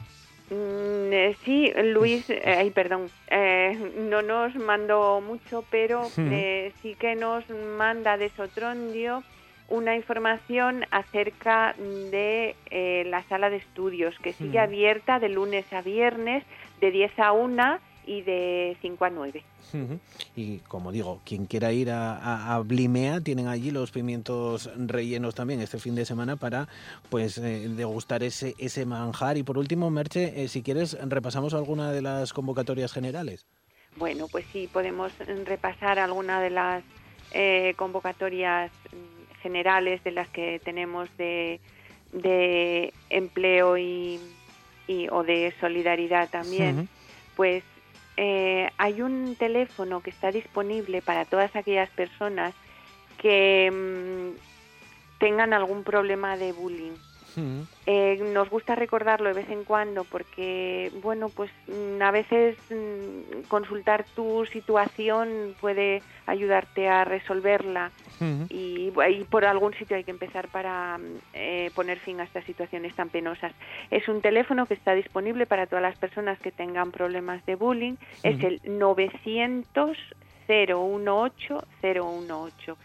[0.49, 6.95] Mm, eh, sí, Luis, eh, ay, perdón, eh, no nos mandó mucho, pero eh, sí
[6.95, 9.23] que nos manda de Sotrondio
[9.67, 14.67] una información acerca de eh, la sala de estudios, que sigue Ujú.
[14.67, 16.45] abierta de lunes a viernes,
[16.79, 19.43] de 10 a 1 y de 5 a 9.
[19.73, 19.99] Ujú.
[20.35, 25.35] Y como digo, quien quiera ir a, a- a Blimea, tienen allí los pimientos rellenos
[25.35, 26.67] también este fin de semana para
[27.09, 29.37] pues eh, degustar ese, ese manjar.
[29.37, 33.45] Y por último, Merche, eh, si quieres, repasamos alguna de las convocatorias generales.
[33.97, 35.11] Bueno, pues sí, podemos
[35.45, 36.83] repasar alguna de las
[37.31, 38.71] eh, convocatorias
[39.41, 41.59] generales de las que tenemos de,
[42.13, 44.19] de empleo y,
[44.87, 46.87] y- o de solidaridad también.
[47.35, 47.63] Pues
[48.17, 52.53] eh, hay un teléfono que está disponible para todas aquellas personas
[53.19, 56.95] que mm, tengan algún problema de bullying.
[57.85, 63.43] Eh, nos gusta recordarlo de vez en cuando porque, bueno, pues mm, a veces mm,
[63.47, 67.91] consultar tu situación puede ayudarte a resolverla
[68.49, 71.01] y, y por algún sitio hay que empezar para mm,
[71.33, 73.53] eh, poner fin a estas situaciones tan penosas.
[73.91, 77.95] Es un teléfono que está disponible para todas las personas que tengan problemas de bullying.
[78.23, 79.97] Es el 900
[80.47, 82.77] 018 018.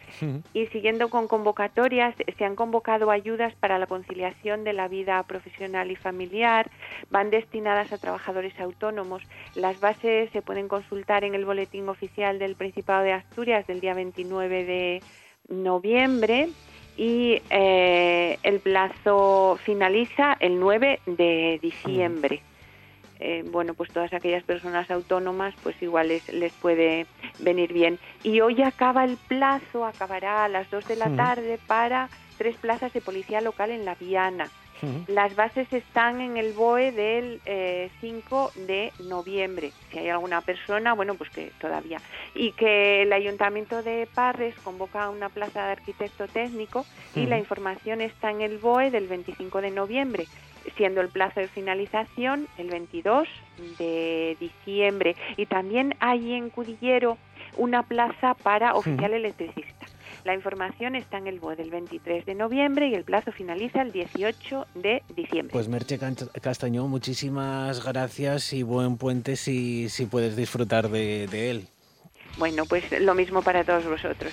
[0.52, 5.90] Y siguiendo con convocatorias, se han convocado ayudas para la conciliación de la vida profesional
[5.90, 6.70] y familiar,
[7.10, 9.22] van destinadas a trabajadores autónomos.
[9.54, 13.94] Las bases se pueden consultar en el boletín oficial del Principado de Asturias del día
[13.94, 15.02] 29 de
[15.48, 16.48] noviembre
[16.96, 22.42] y eh, el plazo finaliza el 9 de diciembre.
[23.24, 27.06] Eh, bueno, pues todas aquellas personas autónomas, pues igual les, les puede
[27.38, 28.00] venir bien.
[28.24, 32.92] Y hoy acaba el plazo, acabará a las 2 de la tarde para tres plazas
[32.92, 34.50] de policía local en La Viana.
[35.06, 39.70] Las bases están en el BOE del eh, 5 de noviembre.
[39.92, 42.00] Si hay alguna persona, bueno, pues que todavía.
[42.34, 48.00] Y que el Ayuntamiento de Parres convoca una plaza de arquitecto técnico y la información
[48.00, 50.26] está en el BOE del 25 de noviembre,
[50.76, 53.28] siendo el plazo de finalización el 22
[53.78, 55.16] de diciembre.
[55.36, 57.18] Y también hay en Cudillero
[57.56, 59.86] una plaza para oficial electricista.
[60.24, 63.90] La información está en el BOE del 23 de noviembre y el plazo finaliza el
[63.90, 65.52] 18 de diciembre.
[65.52, 65.98] Pues Merche
[66.40, 71.68] Castañón, muchísimas gracias y buen puente si, si puedes disfrutar de, de él.
[72.38, 74.32] Bueno, pues lo mismo para todos vosotros.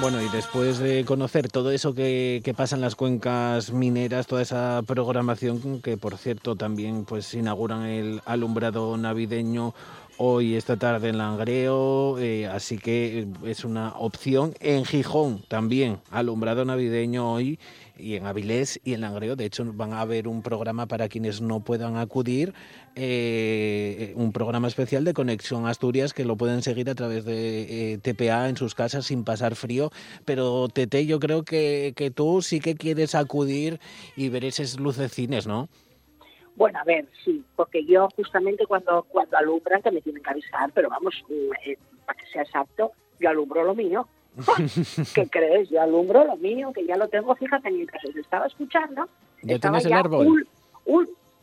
[0.00, 4.82] Bueno, y después de conocer todo eso que, pasa en las cuencas mineras, toda esa
[4.86, 9.74] programación que, por cierto, también pues inauguran el alumbrado navideño
[10.16, 14.54] hoy, esta tarde en Langreo, eh, así que es una opción.
[14.60, 17.58] En Gijón también, alumbrado navideño hoy
[18.00, 19.36] y en Avilés y en Langreo.
[19.36, 22.54] De hecho, van a haber un programa para quienes no puedan acudir,
[22.94, 27.98] eh, un programa especial de Conexión Asturias que lo pueden seguir a través de eh,
[27.98, 29.90] TPA en sus casas sin pasar frío.
[30.24, 33.80] Pero Tete, yo creo que, que tú sí que quieres acudir
[34.16, 35.68] y ver esos lucecines, ¿no?
[36.56, 40.70] Bueno, a ver, sí, porque yo justamente cuando, cuando alumbran, que me tienen que avisar,
[40.74, 41.14] pero vamos,
[41.64, 44.06] eh, para que sea exacto, yo alumbro lo mío.
[45.14, 45.68] ¿Qué crees?
[45.70, 49.08] Yo alumbro lo mío, que ya lo tengo, fíjate, mientras os estaba escuchando.
[49.42, 50.46] ¿Ya tienes el árbol?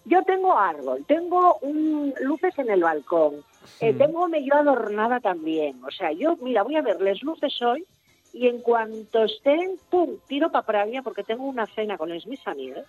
[0.08, 3.44] yo tengo árbol, tengo un, luces en el balcón,
[3.82, 5.84] eh, tengo medio adornada también.
[5.84, 7.86] O sea, yo, mira, voy a ver les luces hoy
[8.32, 12.86] y en cuanto estén, pum, tiro para Pravia porque tengo una cena con mis amigos,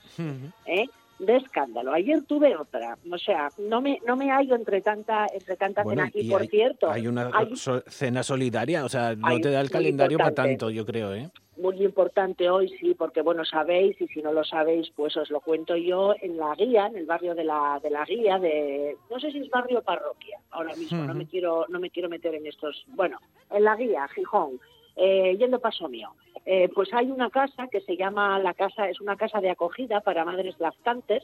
[0.66, 0.87] ¿eh?
[1.18, 1.92] De escándalo.
[1.92, 6.02] Ayer tuve otra, o sea, no me no me hallo entre tanta entre tanta bueno,
[6.07, 9.50] cena y por hay, cierto, hay una hay- so- cena solidaria, o sea, no te
[9.50, 11.28] da el calendario para tanto, yo creo, ¿eh?
[11.57, 15.40] muy importante hoy, sí, porque bueno, sabéis, y si no lo sabéis, pues os lo
[15.40, 19.18] cuento yo, en la guía, en el barrio de la, de la guía, de, no
[19.18, 22.37] sé si es barrio o parroquia, ahora mismo, no me quiero, no me quiero meter
[22.37, 23.18] en estos, bueno,
[23.50, 24.61] en la guía, Gijón,
[24.94, 26.11] eh, yendo paso mío,
[26.46, 30.01] eh, pues hay una casa que se llama la casa, es una casa de acogida
[30.01, 31.22] para madres lactantes,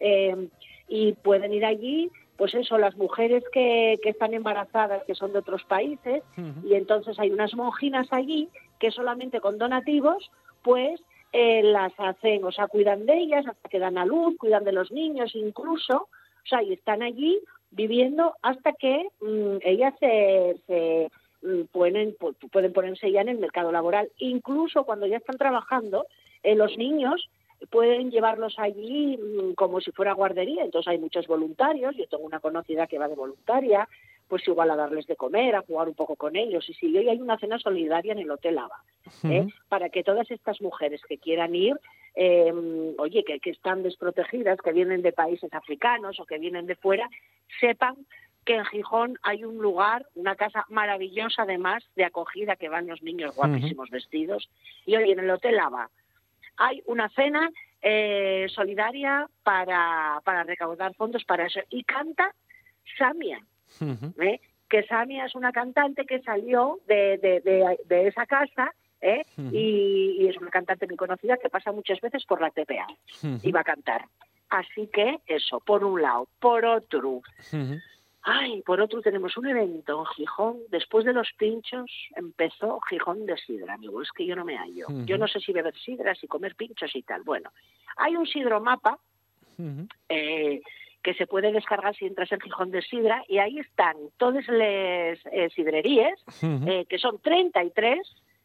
[0.00, 0.48] eh,
[0.88, 5.38] y pueden ir allí, pues eso, las mujeres que, que están embarazadas, que son de
[5.40, 6.22] otros países,
[6.64, 10.30] y entonces hay unas monjinas allí que solamente con donativos,
[10.62, 11.00] pues
[11.32, 14.72] eh, las hacen, o sea, cuidan de ellas hasta que dan a luz, cuidan de
[14.72, 17.38] los niños incluso, o sea, y están allí
[17.70, 21.10] viviendo hasta que mm, ellas se, se,
[21.72, 24.10] pueden, pu- pueden ponerse ya en el mercado laboral.
[24.18, 26.06] Incluso cuando ya están trabajando,
[26.42, 27.28] eh, los niños
[27.70, 30.64] pueden llevarlos allí mm, como si fuera guardería.
[30.64, 31.96] Entonces hay muchos voluntarios.
[31.96, 33.88] Yo tengo una conocida que va de voluntaria,
[34.28, 36.68] pues igual a darles de comer, a jugar un poco con ellos.
[36.68, 38.82] Y sí, hoy hay una cena solidaria en el Hotel Ava,
[39.24, 39.46] ¿eh?
[39.68, 41.76] para que todas estas mujeres que quieran ir,
[42.14, 42.52] eh,
[42.98, 47.08] oye, que, que están desprotegidas, que vienen de países africanos o que vienen de fuera,
[47.60, 47.94] sepan
[48.44, 53.02] que en Gijón hay un lugar, una casa maravillosa además de acogida que van los
[53.02, 54.48] niños guapísimos vestidos.
[54.86, 55.90] Y hoy en el Hotel Ava
[56.56, 57.50] hay una cena
[57.82, 61.60] eh, solidaria para, para recaudar fondos para eso.
[61.70, 62.34] Y canta
[62.98, 63.40] Samia,
[64.20, 64.40] ¿eh?
[64.68, 69.24] que Samia es una cantante que salió de, de, de, de esa casa ¿eh?
[69.52, 72.86] Y, y es una cantante muy conocida que pasa muchas veces por la TPA
[73.42, 74.06] y va a cantar.
[74.50, 76.28] Así que eso, por un lado.
[76.38, 77.22] Por otro,
[78.22, 80.58] ay, por otro tenemos un evento en Gijón.
[80.68, 84.02] Después de los pinchos empezó Gijón de sidra, amigo.
[84.02, 84.86] Es que yo no me hallo.
[85.06, 87.22] Yo no sé si beber sidra, si comer pinchos y tal.
[87.22, 87.50] Bueno,
[87.96, 88.98] hay un sidromapa
[90.08, 90.60] eh,
[91.02, 95.18] que se puede descargar si entras en Gijón de Sidra y ahí están todas las
[95.32, 97.98] eh, sidrerías, eh, que son 33,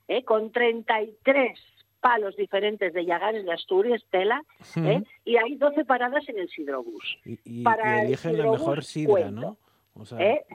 [0.07, 1.59] eh, con 33
[1.99, 4.41] palos diferentes de Llagares de Asturias, tela,
[4.77, 7.17] eh, y hay 12 paradas en el sidrobús.
[7.25, 9.41] Y, y- Para y el eligen la mejor sidra, cuento.
[9.41, 9.57] ¿no?
[9.95, 10.45] O sea, ¿Eh?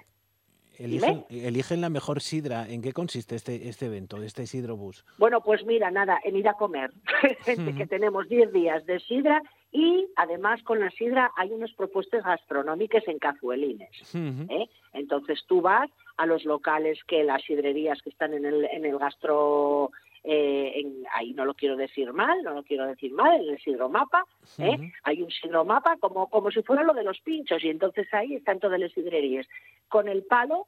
[0.79, 2.69] eligen, eligen la mejor sidra.
[2.69, 5.05] ¿En qué consiste este, este evento, este sidrobús?
[5.19, 6.91] Bueno, pues mira, nada, en ir a comer.
[7.45, 12.25] Gente que tenemos 10 días de sidra y además con la sidra hay unas propuestas
[12.25, 13.91] gastronómicas en cazuelines.
[14.15, 14.67] ¿eh?
[14.93, 18.99] Entonces tú vas a los locales que las sidrerías que están en el, en el
[18.99, 19.93] gastro,
[20.25, 23.59] eh, en- ahí no lo quiero decir mal, no lo quiero decir mal, en el
[23.61, 24.25] sidromapa,
[24.59, 24.93] ¿eh?
[25.05, 28.59] Hay un sidromapa como, como si fuera lo de los pinchos y entonces ahí están
[28.61, 29.47] todas las sidrerías
[29.89, 30.67] con el palo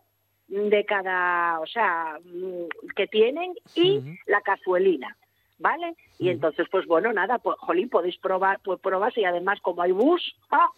[0.48, 5.16] de cada, o sea, mm, que tienen y la cazuelina.
[5.62, 5.94] ¿Vale?
[6.18, 9.92] Y entonces, pues bueno, nada, pues, jolín, podéis probar, pues pruebas y además como hay
[9.92, 10.68] bus, ah,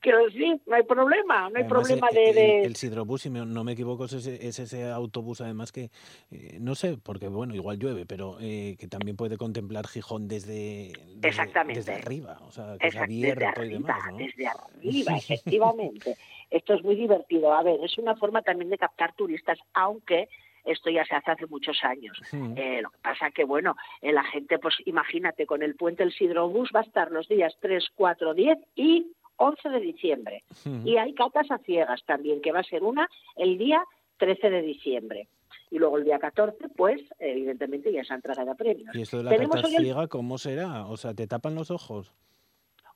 [0.00, 2.28] quiero decir, no hay problema, no hay Además, problema el, de...
[2.28, 5.72] el- de- el Sidrobús, si me- no me equivoco, es ese, es ese autobús además
[5.72, 5.90] que,
[6.30, 10.92] eh, no sé, porque bueno, igual llueve, pero eh, que también puede contemplar Gijón desde,
[11.16, 11.80] desde, Exactamente.
[11.80, 14.16] desde arriba, o sea, que es abierto y demás, ¿no?
[14.18, 16.16] desde arriba, efectivamente.
[16.50, 17.52] Esto es muy divertido.
[17.52, 20.28] A ver, es una forma también de captar turistas, aunque
[20.64, 22.18] esto ya se hace hace muchos años.
[22.56, 26.12] Eh, lo que pasa que, bueno, eh, la gente, pues imagínate, con el puente del
[26.12, 29.06] Sidrobús va a estar los días 3, 4, 10 y
[29.36, 30.44] 11 de diciembre.
[30.84, 33.82] Y hay catas a ciegas también, que va a ser una el día
[34.18, 35.28] 13 de diciembre.
[35.70, 38.94] Y luego el día 14, pues, evidentemente, ya se entrega de premios.
[38.94, 40.86] Y esto de la carta hoy el- ciega, ¿cómo será?
[40.86, 42.12] O sea, ¿te tapan los ojos?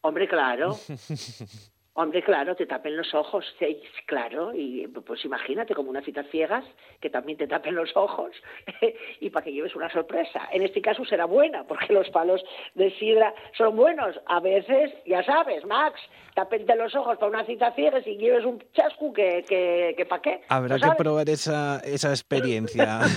[0.02, 0.76] Hombre, claro.
[2.00, 6.64] Hombre, claro, te tapen los ojos, sí, claro, y pues imagínate como unas citas ciegas
[7.00, 8.30] que también te tapen los ojos
[9.20, 10.48] y para que lleves una sorpresa.
[10.52, 12.40] En este caso será buena, porque los palos
[12.76, 14.14] de sidra son buenos.
[14.26, 16.00] A veces, ya sabes, Max,
[16.36, 20.22] tapente los ojos para una cita ciega y lleves un chascu que, que, que para
[20.22, 20.42] qué.
[20.50, 23.00] Habrá ¿No que probar esa, esa experiencia.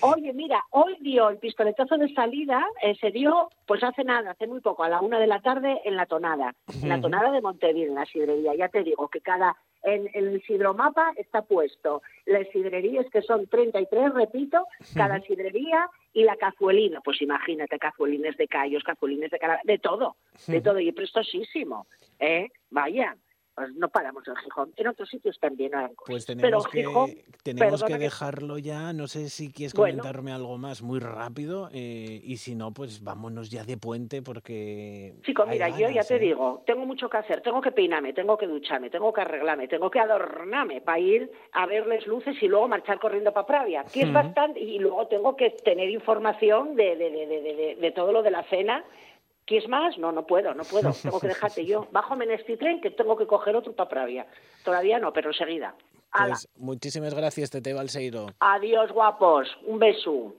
[0.00, 4.46] Oye, mira, hoy dio el pistoletazo de salida, eh, se dio, pues hace nada, hace
[4.46, 7.40] muy poco, a la una de la tarde en la tonada, en la tonada de
[7.40, 8.54] Montevideo, en la sidrería.
[8.54, 13.46] Ya te digo que cada, en, en el sidromapa está puesto las sidrerías que son
[13.46, 17.00] 33, repito, cada sidrería y la cazuelina.
[17.00, 20.16] Pues imagínate, cazuelines de callos, cazuelines de cara, de todo,
[20.46, 21.86] de todo, y prestosísimo,
[22.18, 22.48] ¿eh?
[22.70, 23.16] Vaya.
[23.54, 24.72] Pues no paramos en Gijón.
[24.76, 26.04] En otros sitios también hay cosas.
[26.06, 27.10] Pues Pero tenemos que, Gijón,
[27.44, 28.92] tenemos que dejarlo ya.
[28.92, 29.98] No sé si quieres Bueno.
[30.02, 31.68] comentarme algo más muy rápido.
[31.72, 35.14] eh, y si no, pues vámonos ya de puente porque.
[35.24, 36.18] Chico, mira, yo ya te ¿eh?
[36.18, 39.88] digo, tengo mucho que hacer, tengo que peinarme, tengo que ducharme, tengo que arreglarme, tengo
[39.90, 44.12] que adornarme para ir a verles luces y luego marchar corriendo para Pravia, que es
[44.12, 48.22] bastante, y luego tengo que tener información de, de, de, de, de- de todo lo
[48.22, 48.84] de la cena.
[49.46, 49.98] ¿Quieres más?
[49.98, 51.86] No, no puedo, no puedo, tengo que dejarte yo.
[51.92, 54.26] Bájame en este tren que tengo que coger otro para Pravia.
[54.64, 55.74] Todavía no, pero enseguida.
[56.10, 56.34] Hala.
[56.34, 58.26] Pues muchísimas gracias, Tete Balseiro.
[58.40, 59.48] Adiós, guapos.
[59.66, 60.34] Un beso.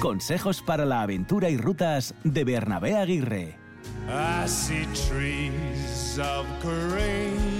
[0.00, 3.58] Consejos para la aventura y rutas de Bernabé Aguirre.
[4.08, 7.59] I see trees of green.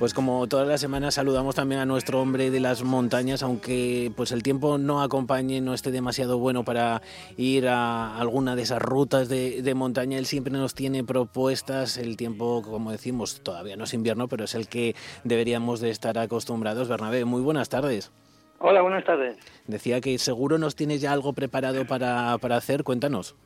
[0.00, 4.32] Pues como todas las semanas saludamos también a nuestro hombre de las montañas, aunque pues
[4.32, 7.02] el tiempo no acompañe, no esté demasiado bueno para
[7.36, 12.16] ir a alguna de esas rutas de, de montaña, él siempre nos tiene propuestas, el
[12.16, 16.88] tiempo, como decimos, todavía no es invierno, pero es el que deberíamos de estar acostumbrados.
[16.88, 18.10] Bernabé, muy buenas tardes.
[18.58, 19.36] Hola, buenas tardes.
[19.66, 23.36] Decía que seguro nos tienes ya algo preparado para, para hacer, cuéntanos.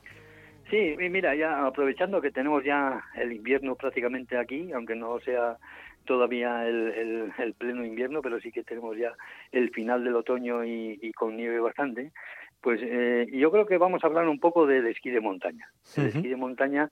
[0.70, 5.58] Sí, mira, ya aprovechando que tenemos ya el invierno prácticamente aquí, aunque no sea
[6.04, 9.12] todavía el, el- el pleno invierno, pero sí que tenemos ya
[9.52, 12.12] el final del otoño y, y con nieve bastante,
[12.60, 15.68] pues eh, yo creo que vamos a hablar un poco del esquí de montaña.
[15.96, 16.88] El esquí de montaña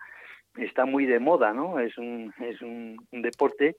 [0.57, 1.79] está muy de moda, ¿no?
[1.81, 3.77] Es un, es un, un deporte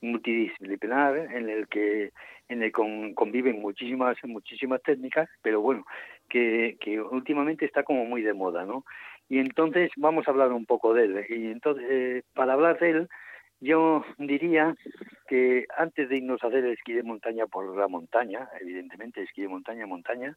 [0.00, 2.10] multidisciplinar en el que
[2.48, 5.84] en el con- conviven muchísimas muchísimas técnicas, pero bueno,
[6.28, 8.84] que, que últimamente está como muy de moda, ¿no?
[9.28, 11.26] Y entonces vamos a hablar un poco de él.
[11.30, 13.08] Y entonces, eh, para hablar de él,
[13.64, 14.76] yo diría
[15.26, 19.48] que antes de irnos a hacer esquí de montaña por la montaña, evidentemente esquí de
[19.48, 20.36] montaña, montaña,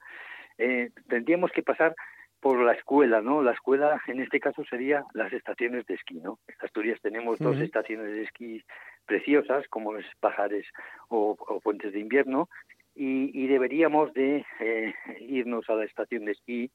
[0.57, 1.95] eh, tendríamos que pasar
[2.39, 3.41] por la escuela, ¿no?
[3.41, 6.39] La escuela, en este caso, sería las estaciones de esquí, ¿no?
[6.47, 8.63] En Asturias tenemos dos estaciones de esquí
[9.05, 10.65] preciosas, como es Pajares
[11.09, 12.47] o, o Puentes de Invierno,
[12.95, 16.71] y, y deberíamos de eh, irnos a la estación de esquí,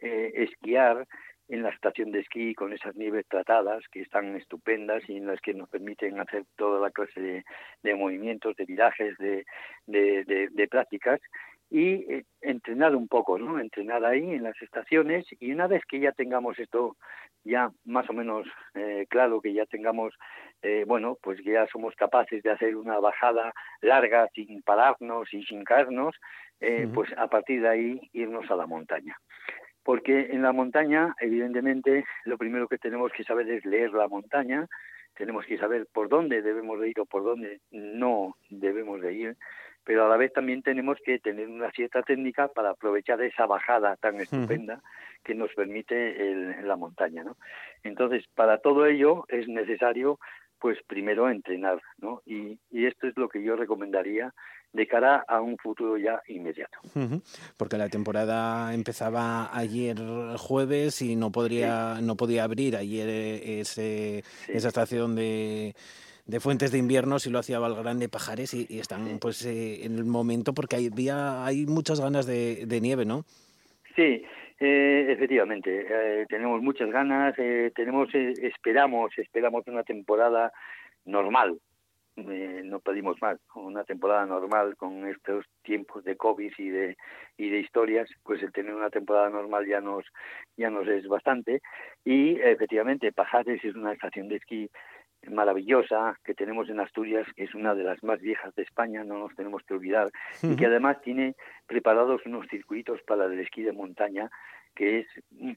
[0.00, 1.06] eh, esquiar
[1.50, 5.40] en la estación de esquí con esas nieves tratadas que están estupendas y en las
[5.40, 7.44] que nos permiten hacer toda la clase de,
[7.82, 9.44] de movimientos, de virajes, de,
[9.86, 11.20] de, prácticas
[11.68, 13.58] y eh, entrenar un poco, ¿no?
[13.58, 16.96] Entrenar ahí en las estaciones y una vez que ya tengamos esto
[17.44, 20.14] ya más o menos eh, claro, que ya tengamos,
[20.62, 25.42] eh, bueno, pues que ya somos capaces de hacer una bajada larga sin pararnos y
[25.44, 26.14] sin caernos,
[26.60, 26.94] eh, Ujú.
[26.94, 29.16] pues a partir de ahí irnos a la montaña.
[29.82, 34.66] Porque en la montaña, evidentemente, lo primero que tenemos que saber es leer la montaña,
[35.14, 39.36] tenemos que saber por dónde debemos de ir o por dónde no debemos de ir,
[39.84, 43.96] pero a la vez también tenemos que tener una cierta técnica para aprovechar esa bajada
[43.96, 44.80] tan estupenda
[45.24, 47.36] que nos permite el- la montaña, ¿no?
[47.82, 50.18] Entonces, para todo ello es necesario,
[50.58, 52.20] pues primero entrenar, ¿no?
[52.26, 54.32] Y, y esto es lo que yo recomendaría
[54.72, 56.78] de cara a un futuro ya inmediato.
[57.56, 59.96] Porque la temporada empezaba ayer
[60.36, 65.74] jueves y no podría no podía abrir ayer eh, ese, esa estación de,
[66.26, 69.96] de Fuentes de Invierno, si lo hacía Valgrande Pajares y, y están pues eh, en
[69.96, 73.24] el momento porque hay, día, hay muchas ganas de, de nieve, ¿no?
[73.96, 74.22] Sí,
[74.60, 80.52] eh, efectivamente, eh, tenemos muchas ganas, eh, tenemos, eh, esperamos, esperamos una temporada
[81.06, 81.58] normal,
[82.28, 86.96] eh, no pedimos más, una temporada normal con estos tiempos de COVID y de
[87.36, 90.04] y de historias, pues el tener una temporada normal ya nos
[90.56, 91.60] ya nos es bastante.
[92.04, 94.70] Y efectivamente Pajares es una estación de esquí
[95.28, 99.18] maravillosa que tenemos en Asturias, que es una de las más viejas de España, no
[99.18, 100.10] nos tenemos que olvidar,
[100.42, 101.34] y que además tiene
[101.66, 104.30] preparados unos circuitos para el esquí de montaña
[104.74, 105.06] que es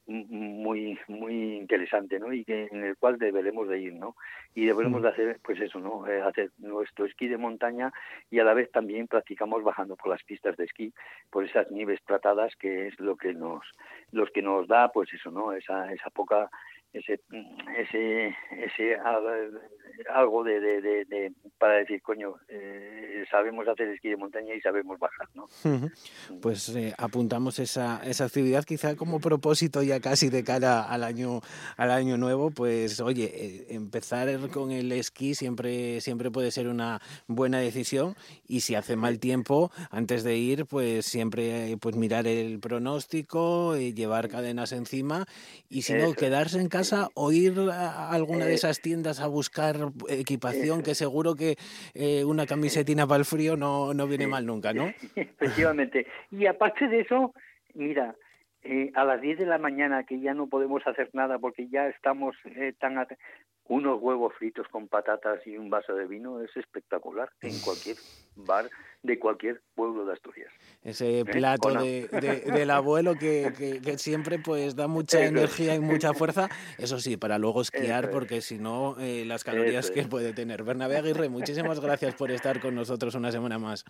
[0.08, 2.34] muy muy interesante, ¿no?
[2.34, 4.16] Y que en el cual deberemos de ir, ¿no?
[4.56, 6.08] Y deberemos de hacer, pues eso, ¿no?
[6.08, 7.92] Eh, hacer nuestro esquí de montaña
[8.30, 10.94] y a la vez también practicamos bajando por las pistas de esquí,
[11.30, 13.64] por esas nieves tratadas que es lo que nos,
[14.12, 15.54] los que nos da, pues eso, ¿no?
[15.54, 16.50] Esa esa poca
[16.92, 17.20] ese
[17.78, 19.62] ese ese al-
[20.10, 24.62] algo de, de, de, de- para decir coño eh, sabemos hacer esquí de montaña y
[24.62, 25.92] sabemos bajar no Ujú.
[26.42, 31.42] Pues eh, apuntamos esa, esa actividad quizá como propósito ya casi de cara al año
[31.78, 37.02] al año nuevo, pues oye, eh, empezar con el esquí siempre siempre puede ser una
[37.28, 38.16] buena decisión
[38.48, 43.94] y si hace mal tiempo antes de ir, pues siempre pues mirar el pronóstico, eh,
[43.94, 45.26] llevar cadenas encima
[45.70, 49.28] y si no quedarse en casa o ir a alguna de Eh, esas tiendas a
[49.28, 51.58] buscar equipación que seguro que
[51.94, 54.92] eh, una camisetina para el frío no no viene mal nunca, ¿no?
[55.16, 57.32] efectivamente y aparte de eso
[57.76, 58.16] mira
[58.64, 61.90] eh, a las 10 de la mañana que ya no podemos hacer nada porque ya
[61.90, 62.98] estamos eh, tan
[63.70, 67.96] unos huevos fritos con patatas y un vaso de vino es espectacular en cualquier
[68.36, 68.70] bar
[69.04, 70.52] de cualquier pueblo de Asturias
[70.84, 71.26] Ese ¿Eh?
[71.26, 75.32] plato de, de- del abuelo que, que- que siempre pues da mucha Eso es.
[75.32, 76.50] energía y mucha fuerza.
[76.78, 78.14] Eso sí, para luego esquiar, Eso es.
[78.14, 80.08] porque si no, eh, las calorías Eso que es.
[80.08, 80.64] puede tener.
[80.64, 83.86] Bernabé Aguirre, muchísimas gracias por estar con nosotros una semana más.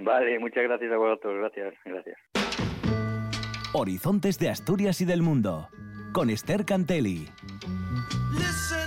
[0.00, 2.18] vale muchas gracias a vosotros gracias gracias
[3.74, 5.68] Horizontes de Asturias y del mundo.
[6.12, 7.26] Con Esther Cantelli.
[7.62, 8.81] Domingo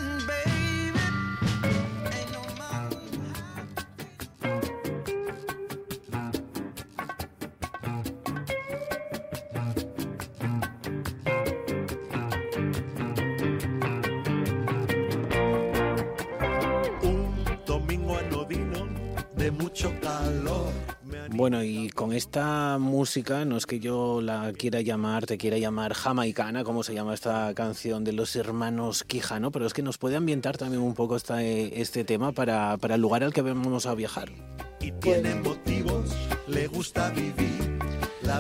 [21.37, 25.93] Bueno, y con esta música, no es que yo la quiera llamar, te quiera llamar
[25.93, 30.15] jamaicana, como se llama esta canción de los hermanos Quijano, pero es que nos puede
[30.15, 33.95] ambientar también un poco esta, este tema para, para el lugar al que vamos a
[33.95, 34.31] viajar.
[34.79, 36.15] Y tiene motivos,
[36.47, 37.79] le gusta vivir.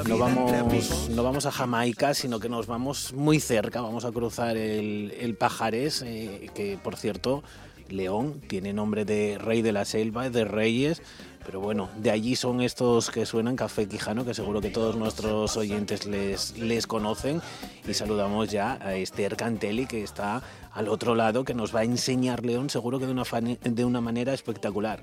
[0.07, 4.55] No vamos, no vamos a Jamaica, sino que nos vamos muy cerca, vamos a cruzar
[4.55, 7.43] el, el Pajares, eh, que por cierto,
[7.89, 11.01] León tiene nombre de rey de la selva, de reyes,
[11.45, 15.55] pero bueno, de allí son estos que suenan Café Quijano, que seguro que todos nuestros
[15.57, 17.41] oyentes les, les conocen.
[17.87, 20.41] Y saludamos ya a Esther Cantelli, que está
[20.73, 23.85] al otro lado, que nos va a enseñar León, seguro que de una, fane- de
[23.85, 24.99] una manera espectacular.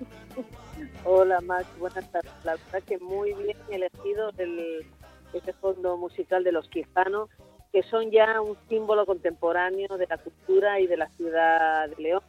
[1.04, 2.30] Hola Max, buenas tardes.
[2.44, 4.84] La verdad que muy bien elegido el,
[5.32, 7.28] este fondo musical de los Quijano,
[7.72, 12.22] que son ya un símbolo contemporáneo de la cultura y de la ciudad de León.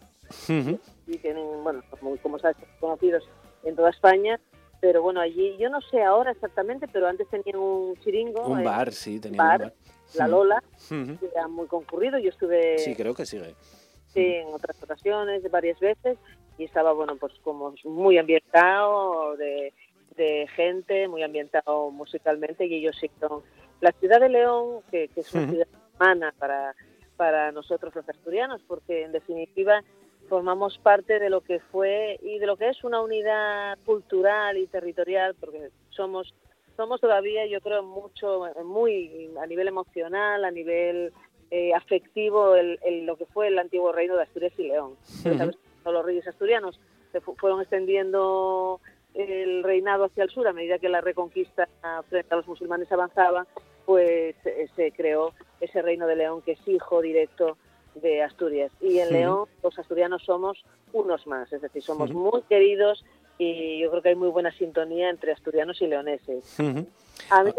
[1.07, 3.23] Y tienen, bueno, como, como sabes, conocidos
[3.63, 4.39] en toda España.
[4.79, 8.41] Pero bueno, allí, yo no sé ahora exactamente, pero antes tenían un chiringo.
[8.47, 9.73] Un eh, bar, sí, tenía bar, un bar.
[10.15, 10.27] La.
[10.27, 11.17] Lola, Ujú.
[11.19, 12.19] que era muy concurrido.
[12.19, 13.55] Yo estuve Sí, creo que sigue.
[14.13, 16.17] sí, en otras ocasiones, varias veces,
[16.57, 19.73] y estaba, bueno, pues como muy ambientado de,
[20.17, 23.41] de gente, muy ambientado musicalmente, y ellos sí son...
[23.81, 25.51] La ciudad de León, que, que es una Ujú.
[25.51, 26.75] ciudad humana para,
[27.17, 29.81] para nosotros los asturianos, porque en definitiva
[30.37, 34.65] formamos parte de lo que fue y de lo que es una unidad cultural y
[34.65, 36.33] territorial, porque somos
[36.75, 41.13] somos todavía, yo creo, mucho, muy a nivel emocional, a nivel
[41.51, 44.95] eh, afectivo, el, el- lo que fue el antiguo reino de Asturias y León.
[45.85, 46.79] Los reyes asturianos
[47.11, 48.79] se fu- fueron extendiendo
[49.13, 51.69] el reinado hacia el sur a medida que la reconquista
[52.09, 53.45] frente a los musulmanes avanzaba,
[53.85, 55.31] pues eh, se creó
[55.61, 57.55] ese reino de León que es hijo directo
[57.95, 58.71] de Asturias.
[58.81, 59.11] Y en.
[59.11, 63.03] León los asturianos somos unos más, es decir, somos muy queridos
[63.37, 66.59] y yo creo que hay muy buena sintonía entre asturianos y leoneses.
[66.59, 66.87] Ujú.
[67.29, 67.51] A mí,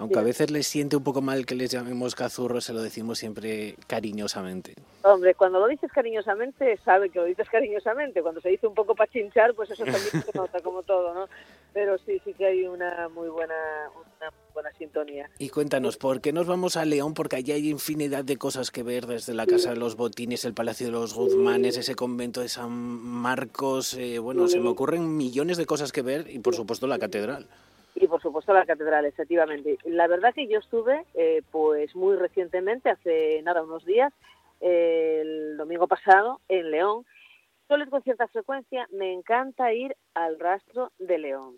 [0.00, 3.18] Aunque a veces les siente un poco mal que les llamemos cazurros, se lo decimos
[3.18, 4.74] siempre cariñosamente.
[5.02, 8.22] Hombre, cuando lo dices cariñosamente, sabe que lo dices cariñosamente.
[8.22, 11.26] Cuando se dice un poco para chinchar, pues eso también se nota como todo, ¿no?
[11.74, 13.54] Pero sí, sí que hay una muy buena,
[13.94, 15.28] una buena sintonía.
[15.38, 17.12] Y cuéntanos, ¿por qué nos vamos a León?
[17.12, 20.54] Porque allí hay infinidad de cosas que ver, desde la Casa de los Botines, el
[20.54, 23.92] Palacio de los Guzmanes, ese convento de San Marcos.
[23.92, 27.46] eh, bueno, se me ocurren millones de cosas que ver y, por supuesto, la catedral.
[28.00, 29.76] Y por supuesto la catedral, efectivamente.
[29.84, 34.10] La verdad que yo estuve, eh, pues muy recientemente, hace nada, unos días,
[34.62, 37.04] eh, el domingo pasado, en León.
[37.68, 41.56] Solo con cierta frecuencia, me encanta ir al rastro de León.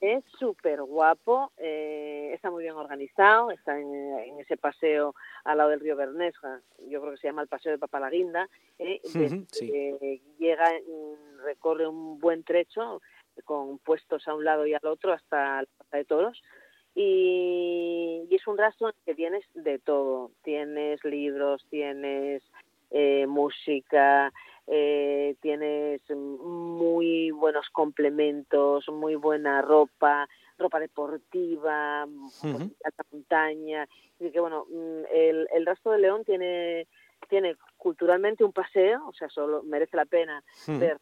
[0.00, 5.70] Es súper guapo, eh, está muy bien organizado, está en, en ese paseo al lado
[5.70, 8.48] del río Bernesga, yo creo que se llama el Paseo de Papalaguinda,
[8.78, 13.02] eh, desde que llega, mm, recorre un buen trecho
[13.44, 16.42] con puestos a un lado y al otro hasta la Plaza de Toros.
[16.94, 20.32] Y, y es un rastro en el que tienes de todo.
[20.42, 22.42] Tienes libros, tienes
[22.90, 24.32] eh, música,
[24.66, 30.28] eh, tienes muy buenos complementos, muy buena ropa,
[30.58, 33.88] ropa deportiva, alta montaña.
[34.18, 36.86] Y que bueno, mm, el, el rastro de León tiene
[37.28, 40.98] tiene culturalmente un paseo, o sea, solo merece la pena ver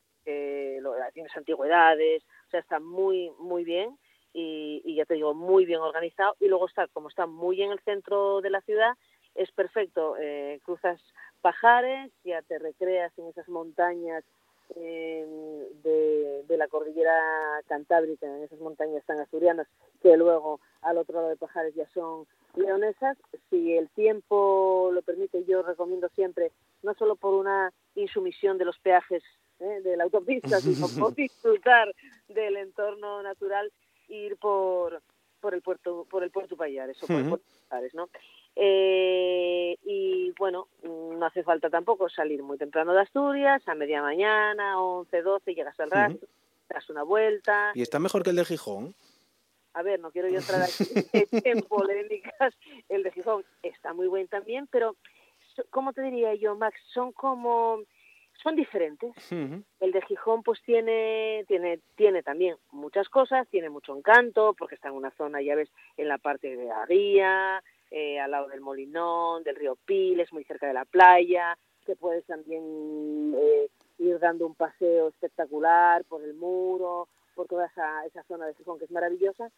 [1.12, 3.98] tienes antigüedades, o sea, está muy, muy bien
[4.32, 6.36] y, ya te digo, muy bien organizado.
[6.40, 8.96] Y luego está, como está muy en el centro de la ciudad,
[9.34, 10.16] es perfecto.
[10.18, 11.00] eh, cruzas
[11.40, 14.24] Pajares, ya te recreas en esas montañas
[14.74, 15.24] eh,
[15.82, 17.16] de, de la cordillera
[17.68, 19.68] cantábrica, en esas montañas tan asturianas,
[20.02, 23.16] que luego al otro lado de Pajares ya son leonesas.
[23.50, 26.50] Si el tiempo lo permite, yo recomiendo siempre,
[26.82, 29.22] no solo por una insumisión de los peajes
[29.61, 29.80] ¿eh?
[29.82, 31.94] de la autopista, sino por disfrutar
[32.28, 33.72] del entorno natural,
[34.09, 35.02] ir por
[35.40, 37.28] por el puerto por el puerto Payares o por el Ujú.
[37.30, 38.09] puerto Payares, ¿no?
[38.56, 44.82] Eh, y bueno, no hace falta tampoco salir muy temprano de Asturias, a media mañana,
[44.82, 46.26] 11, 12, llegas al rastro,
[46.68, 47.70] das una vuelta.
[47.74, 48.94] ¿Y está mejor que el de Gijón?
[49.74, 50.88] A ver, no quiero yo entrar aquí
[51.44, 52.54] en polémicas.
[52.88, 54.96] El de Gijón está muy buen también, pero
[55.70, 56.76] ¿cómo te diría yo, Max?
[56.92, 57.82] Son como
[58.43, 59.12] son diferentes.
[59.32, 64.89] El de Gijón pues tiene tiene tiene también muchas cosas, tiene mucho encanto porque está
[64.89, 68.61] en una zona, ya ves, en la parte de la ría, eh, al lado del
[68.61, 73.68] Molinón, del río Piles, muy cerca de la playa, que puedes también eh,
[73.99, 78.78] ir dando un paseo espectacular por el muro, por toda esa, esa zona de Gijón
[78.78, 79.51] que es maravillosa.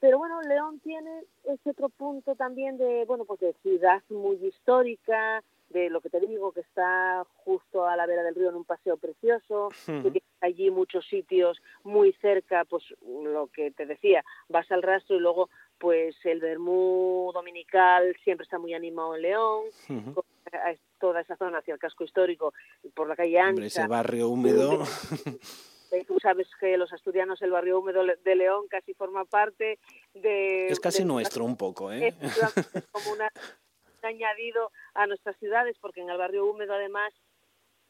[0.00, 5.42] Pero bueno, León tiene ese otro punto también de, bueno, pues de ciudad muy histórica,
[5.70, 8.64] de lo que te digo, que está justo a la vera del río en un
[8.64, 14.70] paseo precioso, que tiene allí muchos sitios muy cerca, pues lo que te decía, vas
[14.72, 19.64] al rastro y luego pues el vermú dominical siempre está muy animado en León,
[20.52, 22.52] a- toda esa zona hacia el casco histórico,
[22.94, 23.50] por la calle ancha.
[23.50, 24.70] Hombre, ese barrio húmedo.
[25.90, 29.78] Eh, Tú sabes que los asturianos, el barrio húmedo de León casi forma parte
[30.12, 30.68] de...
[30.68, 32.14] Es casi de- nuestro un poco, ¿eh?
[32.20, 33.67] Es como una- un
[34.06, 37.12] añadido a nuestras ciudades, porque en el barrio húmedo además,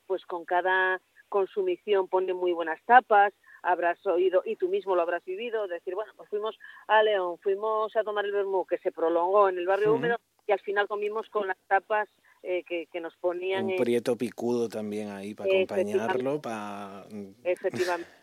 [0.06, 3.32] pues con cada consumición pone muy buenas tapas,
[3.62, 7.94] habrás oído, y tú mismo lo habrás vivido, decir, bueno, pues fuimos a León, fuimos
[7.96, 11.28] a tomar el vermú, que se prolongó en el barrio húmedo, y al final comimos
[11.28, 12.08] con las tapas
[12.42, 17.04] eh, que, que nos ponían Un en- prieto picudo también ahí para acompañarlo, para...
[17.44, 18.10] efectivamente.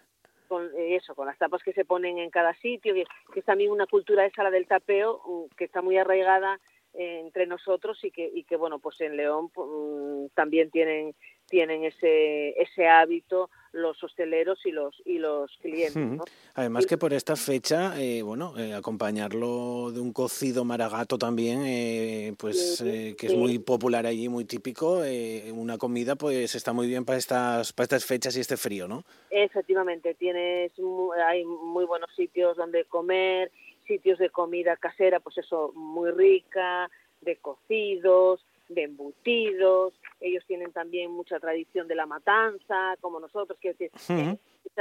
[0.48, 3.46] Con eh, eso con las tapas que se ponen en cada sitio que, que es
[3.46, 6.60] también una cultura esa la del tapeo mm, que está muy arraigada
[6.98, 11.14] entre nosotros y que y que bueno pues en León pu- mm, también tienen
[11.48, 15.96] tienen ese ese hábito los hosteleros y los y los clientes.
[15.96, 16.24] ¿no?
[16.56, 22.34] Además que por esta fecha, eh, bueno, eh, acompañarlo de un cocido maragato también, eh,
[22.38, 26.88] pues eh, que es muy popular allí, muy típico, eh, una comida pues está muy
[26.88, 29.04] bien para estas, para estas fechas y este frío, ¿no?
[29.30, 30.72] Efectivamente, tienes
[31.28, 33.52] hay muy buenos sitios donde comer,
[33.86, 36.90] sitios de comida casera, pues eso, muy rica,
[37.22, 39.94] de cocidos, de embutidos.
[40.20, 44.40] Ellos tienen también mucha tradición de la matanza, como nosotros, quiero decir, en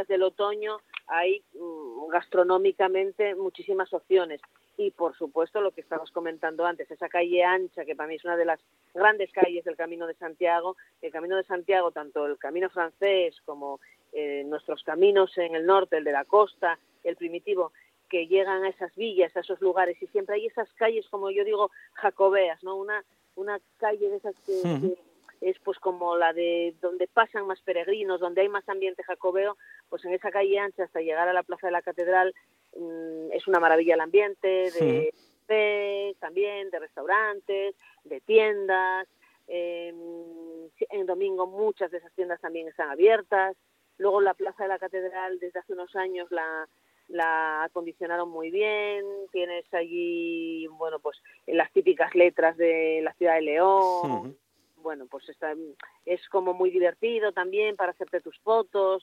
[0.08, 4.40] del otoño hay mm, gastronómicamente muchísimas opciones.
[4.76, 8.24] Y por supuesto lo que estábamos comentando antes, esa calle ancha, que para mí es
[8.24, 8.58] una de las
[8.92, 13.78] grandes calles del Camino de Santiago, el Camino de Santiago, tanto el Camino francés como
[14.12, 17.72] eh, nuestros caminos en el norte, el de la costa, el primitivo,
[18.14, 21.44] que llegan a esas villas, a esos lugares, y siempre hay esas calles, como yo
[21.44, 22.76] digo, jacobeas, ¿no?
[22.76, 23.04] Una,
[23.34, 24.94] una calle de esas que,
[25.40, 29.56] es pues como la de donde pasan más peregrinos, donde hay más ambiente jacobeo,
[29.88, 32.32] pues en esa calle ancha hasta llegar a la Plaza de la Catedral
[32.76, 39.08] mm, es una maravilla el ambiente de cafés también, de restaurantes, de tiendas.
[39.48, 39.92] Eh,
[40.90, 43.56] en domingo muchas de esas tiendas también están abiertas.
[43.98, 46.68] Luego la Plaza de la Catedral desde hace unos años la,
[47.08, 49.04] la acondicionaron muy bien.
[49.32, 54.36] Tienes allí, bueno, pues las típicas letras de la ciudad de León.
[54.82, 55.54] Bueno, pues está,
[56.04, 59.02] es como muy divertido también para hacerte tus fotos.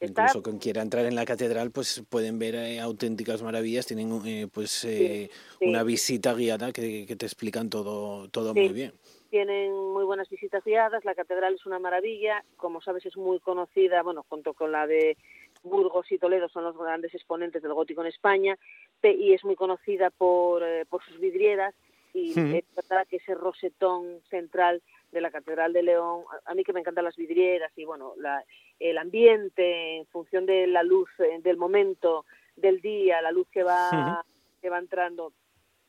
[0.00, 3.86] Está, Incluso quien quiera entrar en la catedral, pues pueden ver eh, auténticas maravillas.
[3.86, 5.66] Tienen eh, pues eh, sí.
[5.66, 8.60] una visita guiada que, que te explican todo, todo Sí.
[8.60, 8.92] muy bien.
[9.28, 14.02] tienen muy buenas visitas guiadas, la catedral es una maravilla, como sabes es muy conocida,
[14.02, 15.16] bueno, junto con la de
[15.62, 18.58] Burgos y Toledo son los grandes exponentes del gótico en España
[19.02, 21.74] y es muy conocida por, eh, por sus vidrieras
[22.12, 22.56] y Ujú.
[22.56, 24.82] es verdad que ese rosetón central
[25.12, 28.14] de la Catedral de León, a, a mí que me encantan las vidrieras y bueno,
[28.16, 28.44] la,
[28.78, 32.24] el ambiente en función de la luz eh, del momento,
[32.56, 34.24] del día, la luz que va,
[34.60, 35.32] que va entrando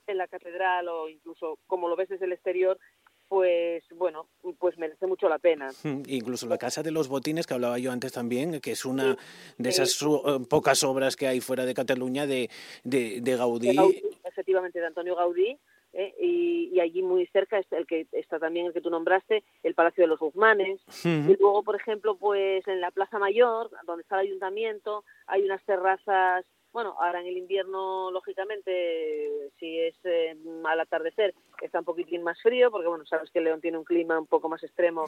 [0.07, 2.77] en la catedral o incluso como lo ves desde el exterior,
[3.31, 4.27] pues bueno,
[4.59, 5.69] pues merece mucho la pena.
[6.07, 9.15] Incluso la Casa de los Botines, que hablaba yo antes también, que es una
[9.57, 10.05] de esas eh,
[10.49, 12.49] pocas obras que hay fuera de Cataluña de,
[12.83, 13.67] de, de Gaudí.
[13.69, 15.57] de Gaudí, efectivamente de Antonio Gaudí
[15.93, 16.13] ¿eh?
[16.19, 19.75] y, y allí muy cerca está el que está también el que tú nombraste el
[19.75, 24.15] Palacio de los Guzmanes y luego por ejemplo pues en la Plaza Mayor donde está
[24.19, 30.79] el ayuntamiento hay unas terrazas bueno ahora en el invierno lógicamente si es eh, al
[30.79, 34.27] atardecer está un poquitín más frío porque bueno sabes que León tiene un clima un
[34.27, 35.05] poco más extremo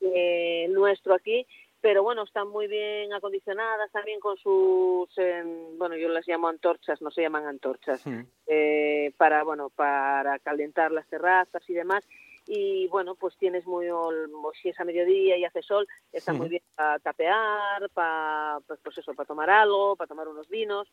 [0.00, 1.46] que el nuestro aquí
[1.84, 5.44] pero bueno, están muy bien acondicionadas también con sus, eh,
[5.76, 8.02] bueno, yo las llamo antorchas, no se llaman antorchas,
[8.46, 12.08] eh, para, bueno, para calentar las terrazas y demás.
[12.46, 14.30] Y bueno, pues tienes muy, ol-
[14.60, 18.98] si es a mediodía y hace sol, está muy bien para tapear, para, pues, pues
[18.98, 20.90] eso, para tomar algo, para tomar unos vinos.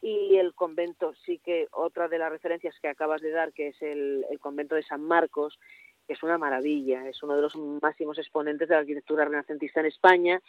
[0.00, 3.82] Y el convento, sí que otra de las referencias que acabas de dar, que es
[3.82, 5.58] el, el convento de San Marcos,
[6.06, 9.86] que es una maravilla, es uno de los máximos exponentes de la arquitectura renacentista en
[9.86, 10.42] España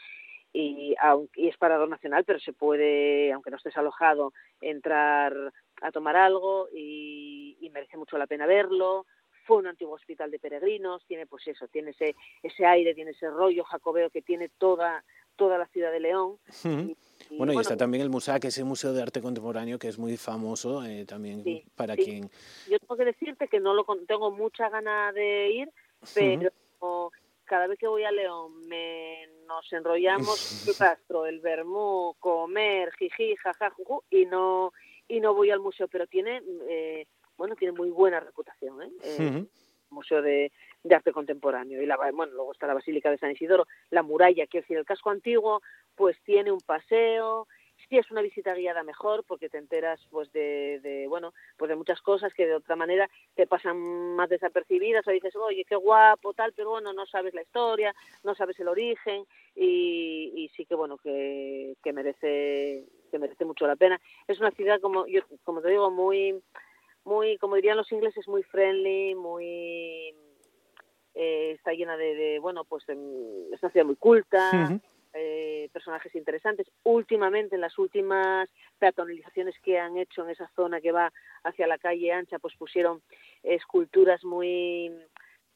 [0.51, 0.95] y,
[1.35, 6.67] y es parador nacional, pero se puede, aunque no estés alojado, entrar a tomar algo
[6.73, 9.05] y, y merece mucho la pena verlo.
[9.45, 13.29] Fue un antiguo hospital de peregrinos, tiene pues eso, tiene ese, ese aire, tiene ese
[13.29, 15.03] rollo jacobeo que tiene toda,
[15.35, 16.37] toda la ciudad de León.
[16.63, 16.95] Y, Bueno,
[17.29, 20.83] y bueno, está también el MUSAC, ese Museo de Arte Contemporáneo que es muy famoso
[20.83, 21.43] eh, también
[21.75, 22.03] para sí.
[22.03, 22.29] quien...
[22.69, 25.71] Yo tengo que decirte que no lo tengo mucha gana de ir,
[26.13, 26.51] pero
[27.45, 33.35] cada vez que voy a León me nos enrollamos el rastro, el vermú, comer, jiji,
[33.35, 34.73] jaja, juju, y no
[35.07, 37.05] y no voy al museo, pero tiene eh,
[37.37, 38.91] bueno tiene muy buena reputación, ¿eh?
[39.03, 39.45] Eh.
[39.89, 40.51] Museo de,
[40.83, 41.81] de Arte Contemporáneo.
[41.81, 44.85] Y la, bueno, luego está la Basílica de San Isidoro, la muralla, quiero decir, el
[44.85, 45.61] casco antiguo,
[45.95, 47.47] pues tiene un paseo.
[47.89, 51.75] Si es una visita guiada mejor, porque te enteras pues de, de, bueno, pues de
[51.75, 53.77] muchas cosas que de otra manera te pasan
[54.15, 58.33] más desapercibidas o dices, oye, qué guapo, tal, pero bueno, no sabes la historia, no
[58.33, 59.25] sabes el origen
[59.55, 63.99] y, y sí que bueno, que, que merece que merece mucho la pena.
[64.27, 66.41] Es una ciudad como yo como te digo muy
[67.05, 70.13] muy como dirían los ingleses muy friendly, muy
[71.13, 74.79] eh, está llena de, de, bueno, pues em, es una ciudad muy culta,
[75.13, 76.67] eh, personajes interesantes.
[76.83, 78.49] Últimamente, en las últimas
[78.79, 81.13] peatonalizaciones que han hecho en esa zona que va
[81.45, 83.01] hacia la calle ancha, pues pusieron
[83.43, 84.91] esculturas muy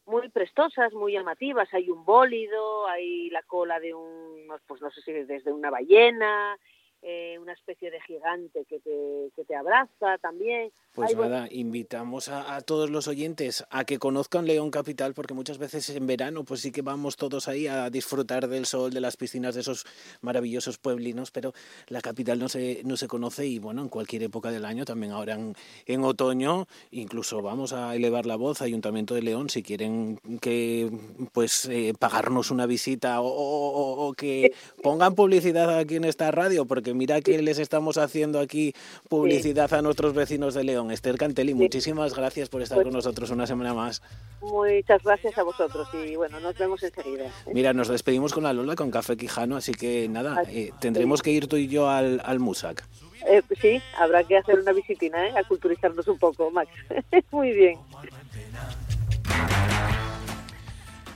[0.05, 1.71] muy prestosas, muy llamativas.
[1.73, 6.57] Hay un bólido, hay la cola de un, pues no sé si desde una ballena,
[7.01, 10.71] eh, una especie de gigante que te, que te abraza también.
[10.93, 15.33] Pues Hay, nada, invitamos a, a todos los oyentes a que conozcan León Capital, porque
[15.33, 18.99] muchas veces en verano pues sí que vamos todos ahí a disfrutar del sol, de
[18.99, 19.85] las piscinas, de esos
[20.21, 21.53] maravillosos pueblinos, pero
[21.87, 25.13] la capital no se, no se conoce y bueno, en cualquier época del año, también
[25.13, 30.19] ahora en, en otoño, incluso vamos a elevar la voz, Ayuntamiento de León, si quieren
[30.41, 30.89] que
[31.31, 34.51] pues eh, pagarnos una visita o, o- o- o que
[34.83, 38.73] pongan publicidad aquí en esta radio, porque mira que les estamos haciendo aquí
[39.09, 40.91] publicidad a nuestros vecinos de León.
[40.91, 44.01] Esther Cantelli, muchísimas gracias por estar Pues- con nosotros una semana más.
[44.41, 47.25] muchas gracias a vosotros y bueno, nos vemos enseguida.
[47.25, 47.31] ¿eh?
[47.53, 51.31] Mira, nos despedimos con la Lola, con Café Quijano, así que nada, eh, tendremos que
[51.31, 52.85] ir tú y yo al, al Musac.
[53.27, 55.33] Eh, pues sí, habrá que hacer una visitina, ¿eh?
[55.37, 56.69] a culturizarnos un poco, Max.
[57.31, 57.77] Muy bien.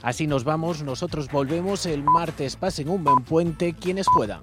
[0.02, 2.58] Así nos vamos, nosotros volvemos el martes.
[2.58, 4.32] Pasen un buen puente, quienes puedan.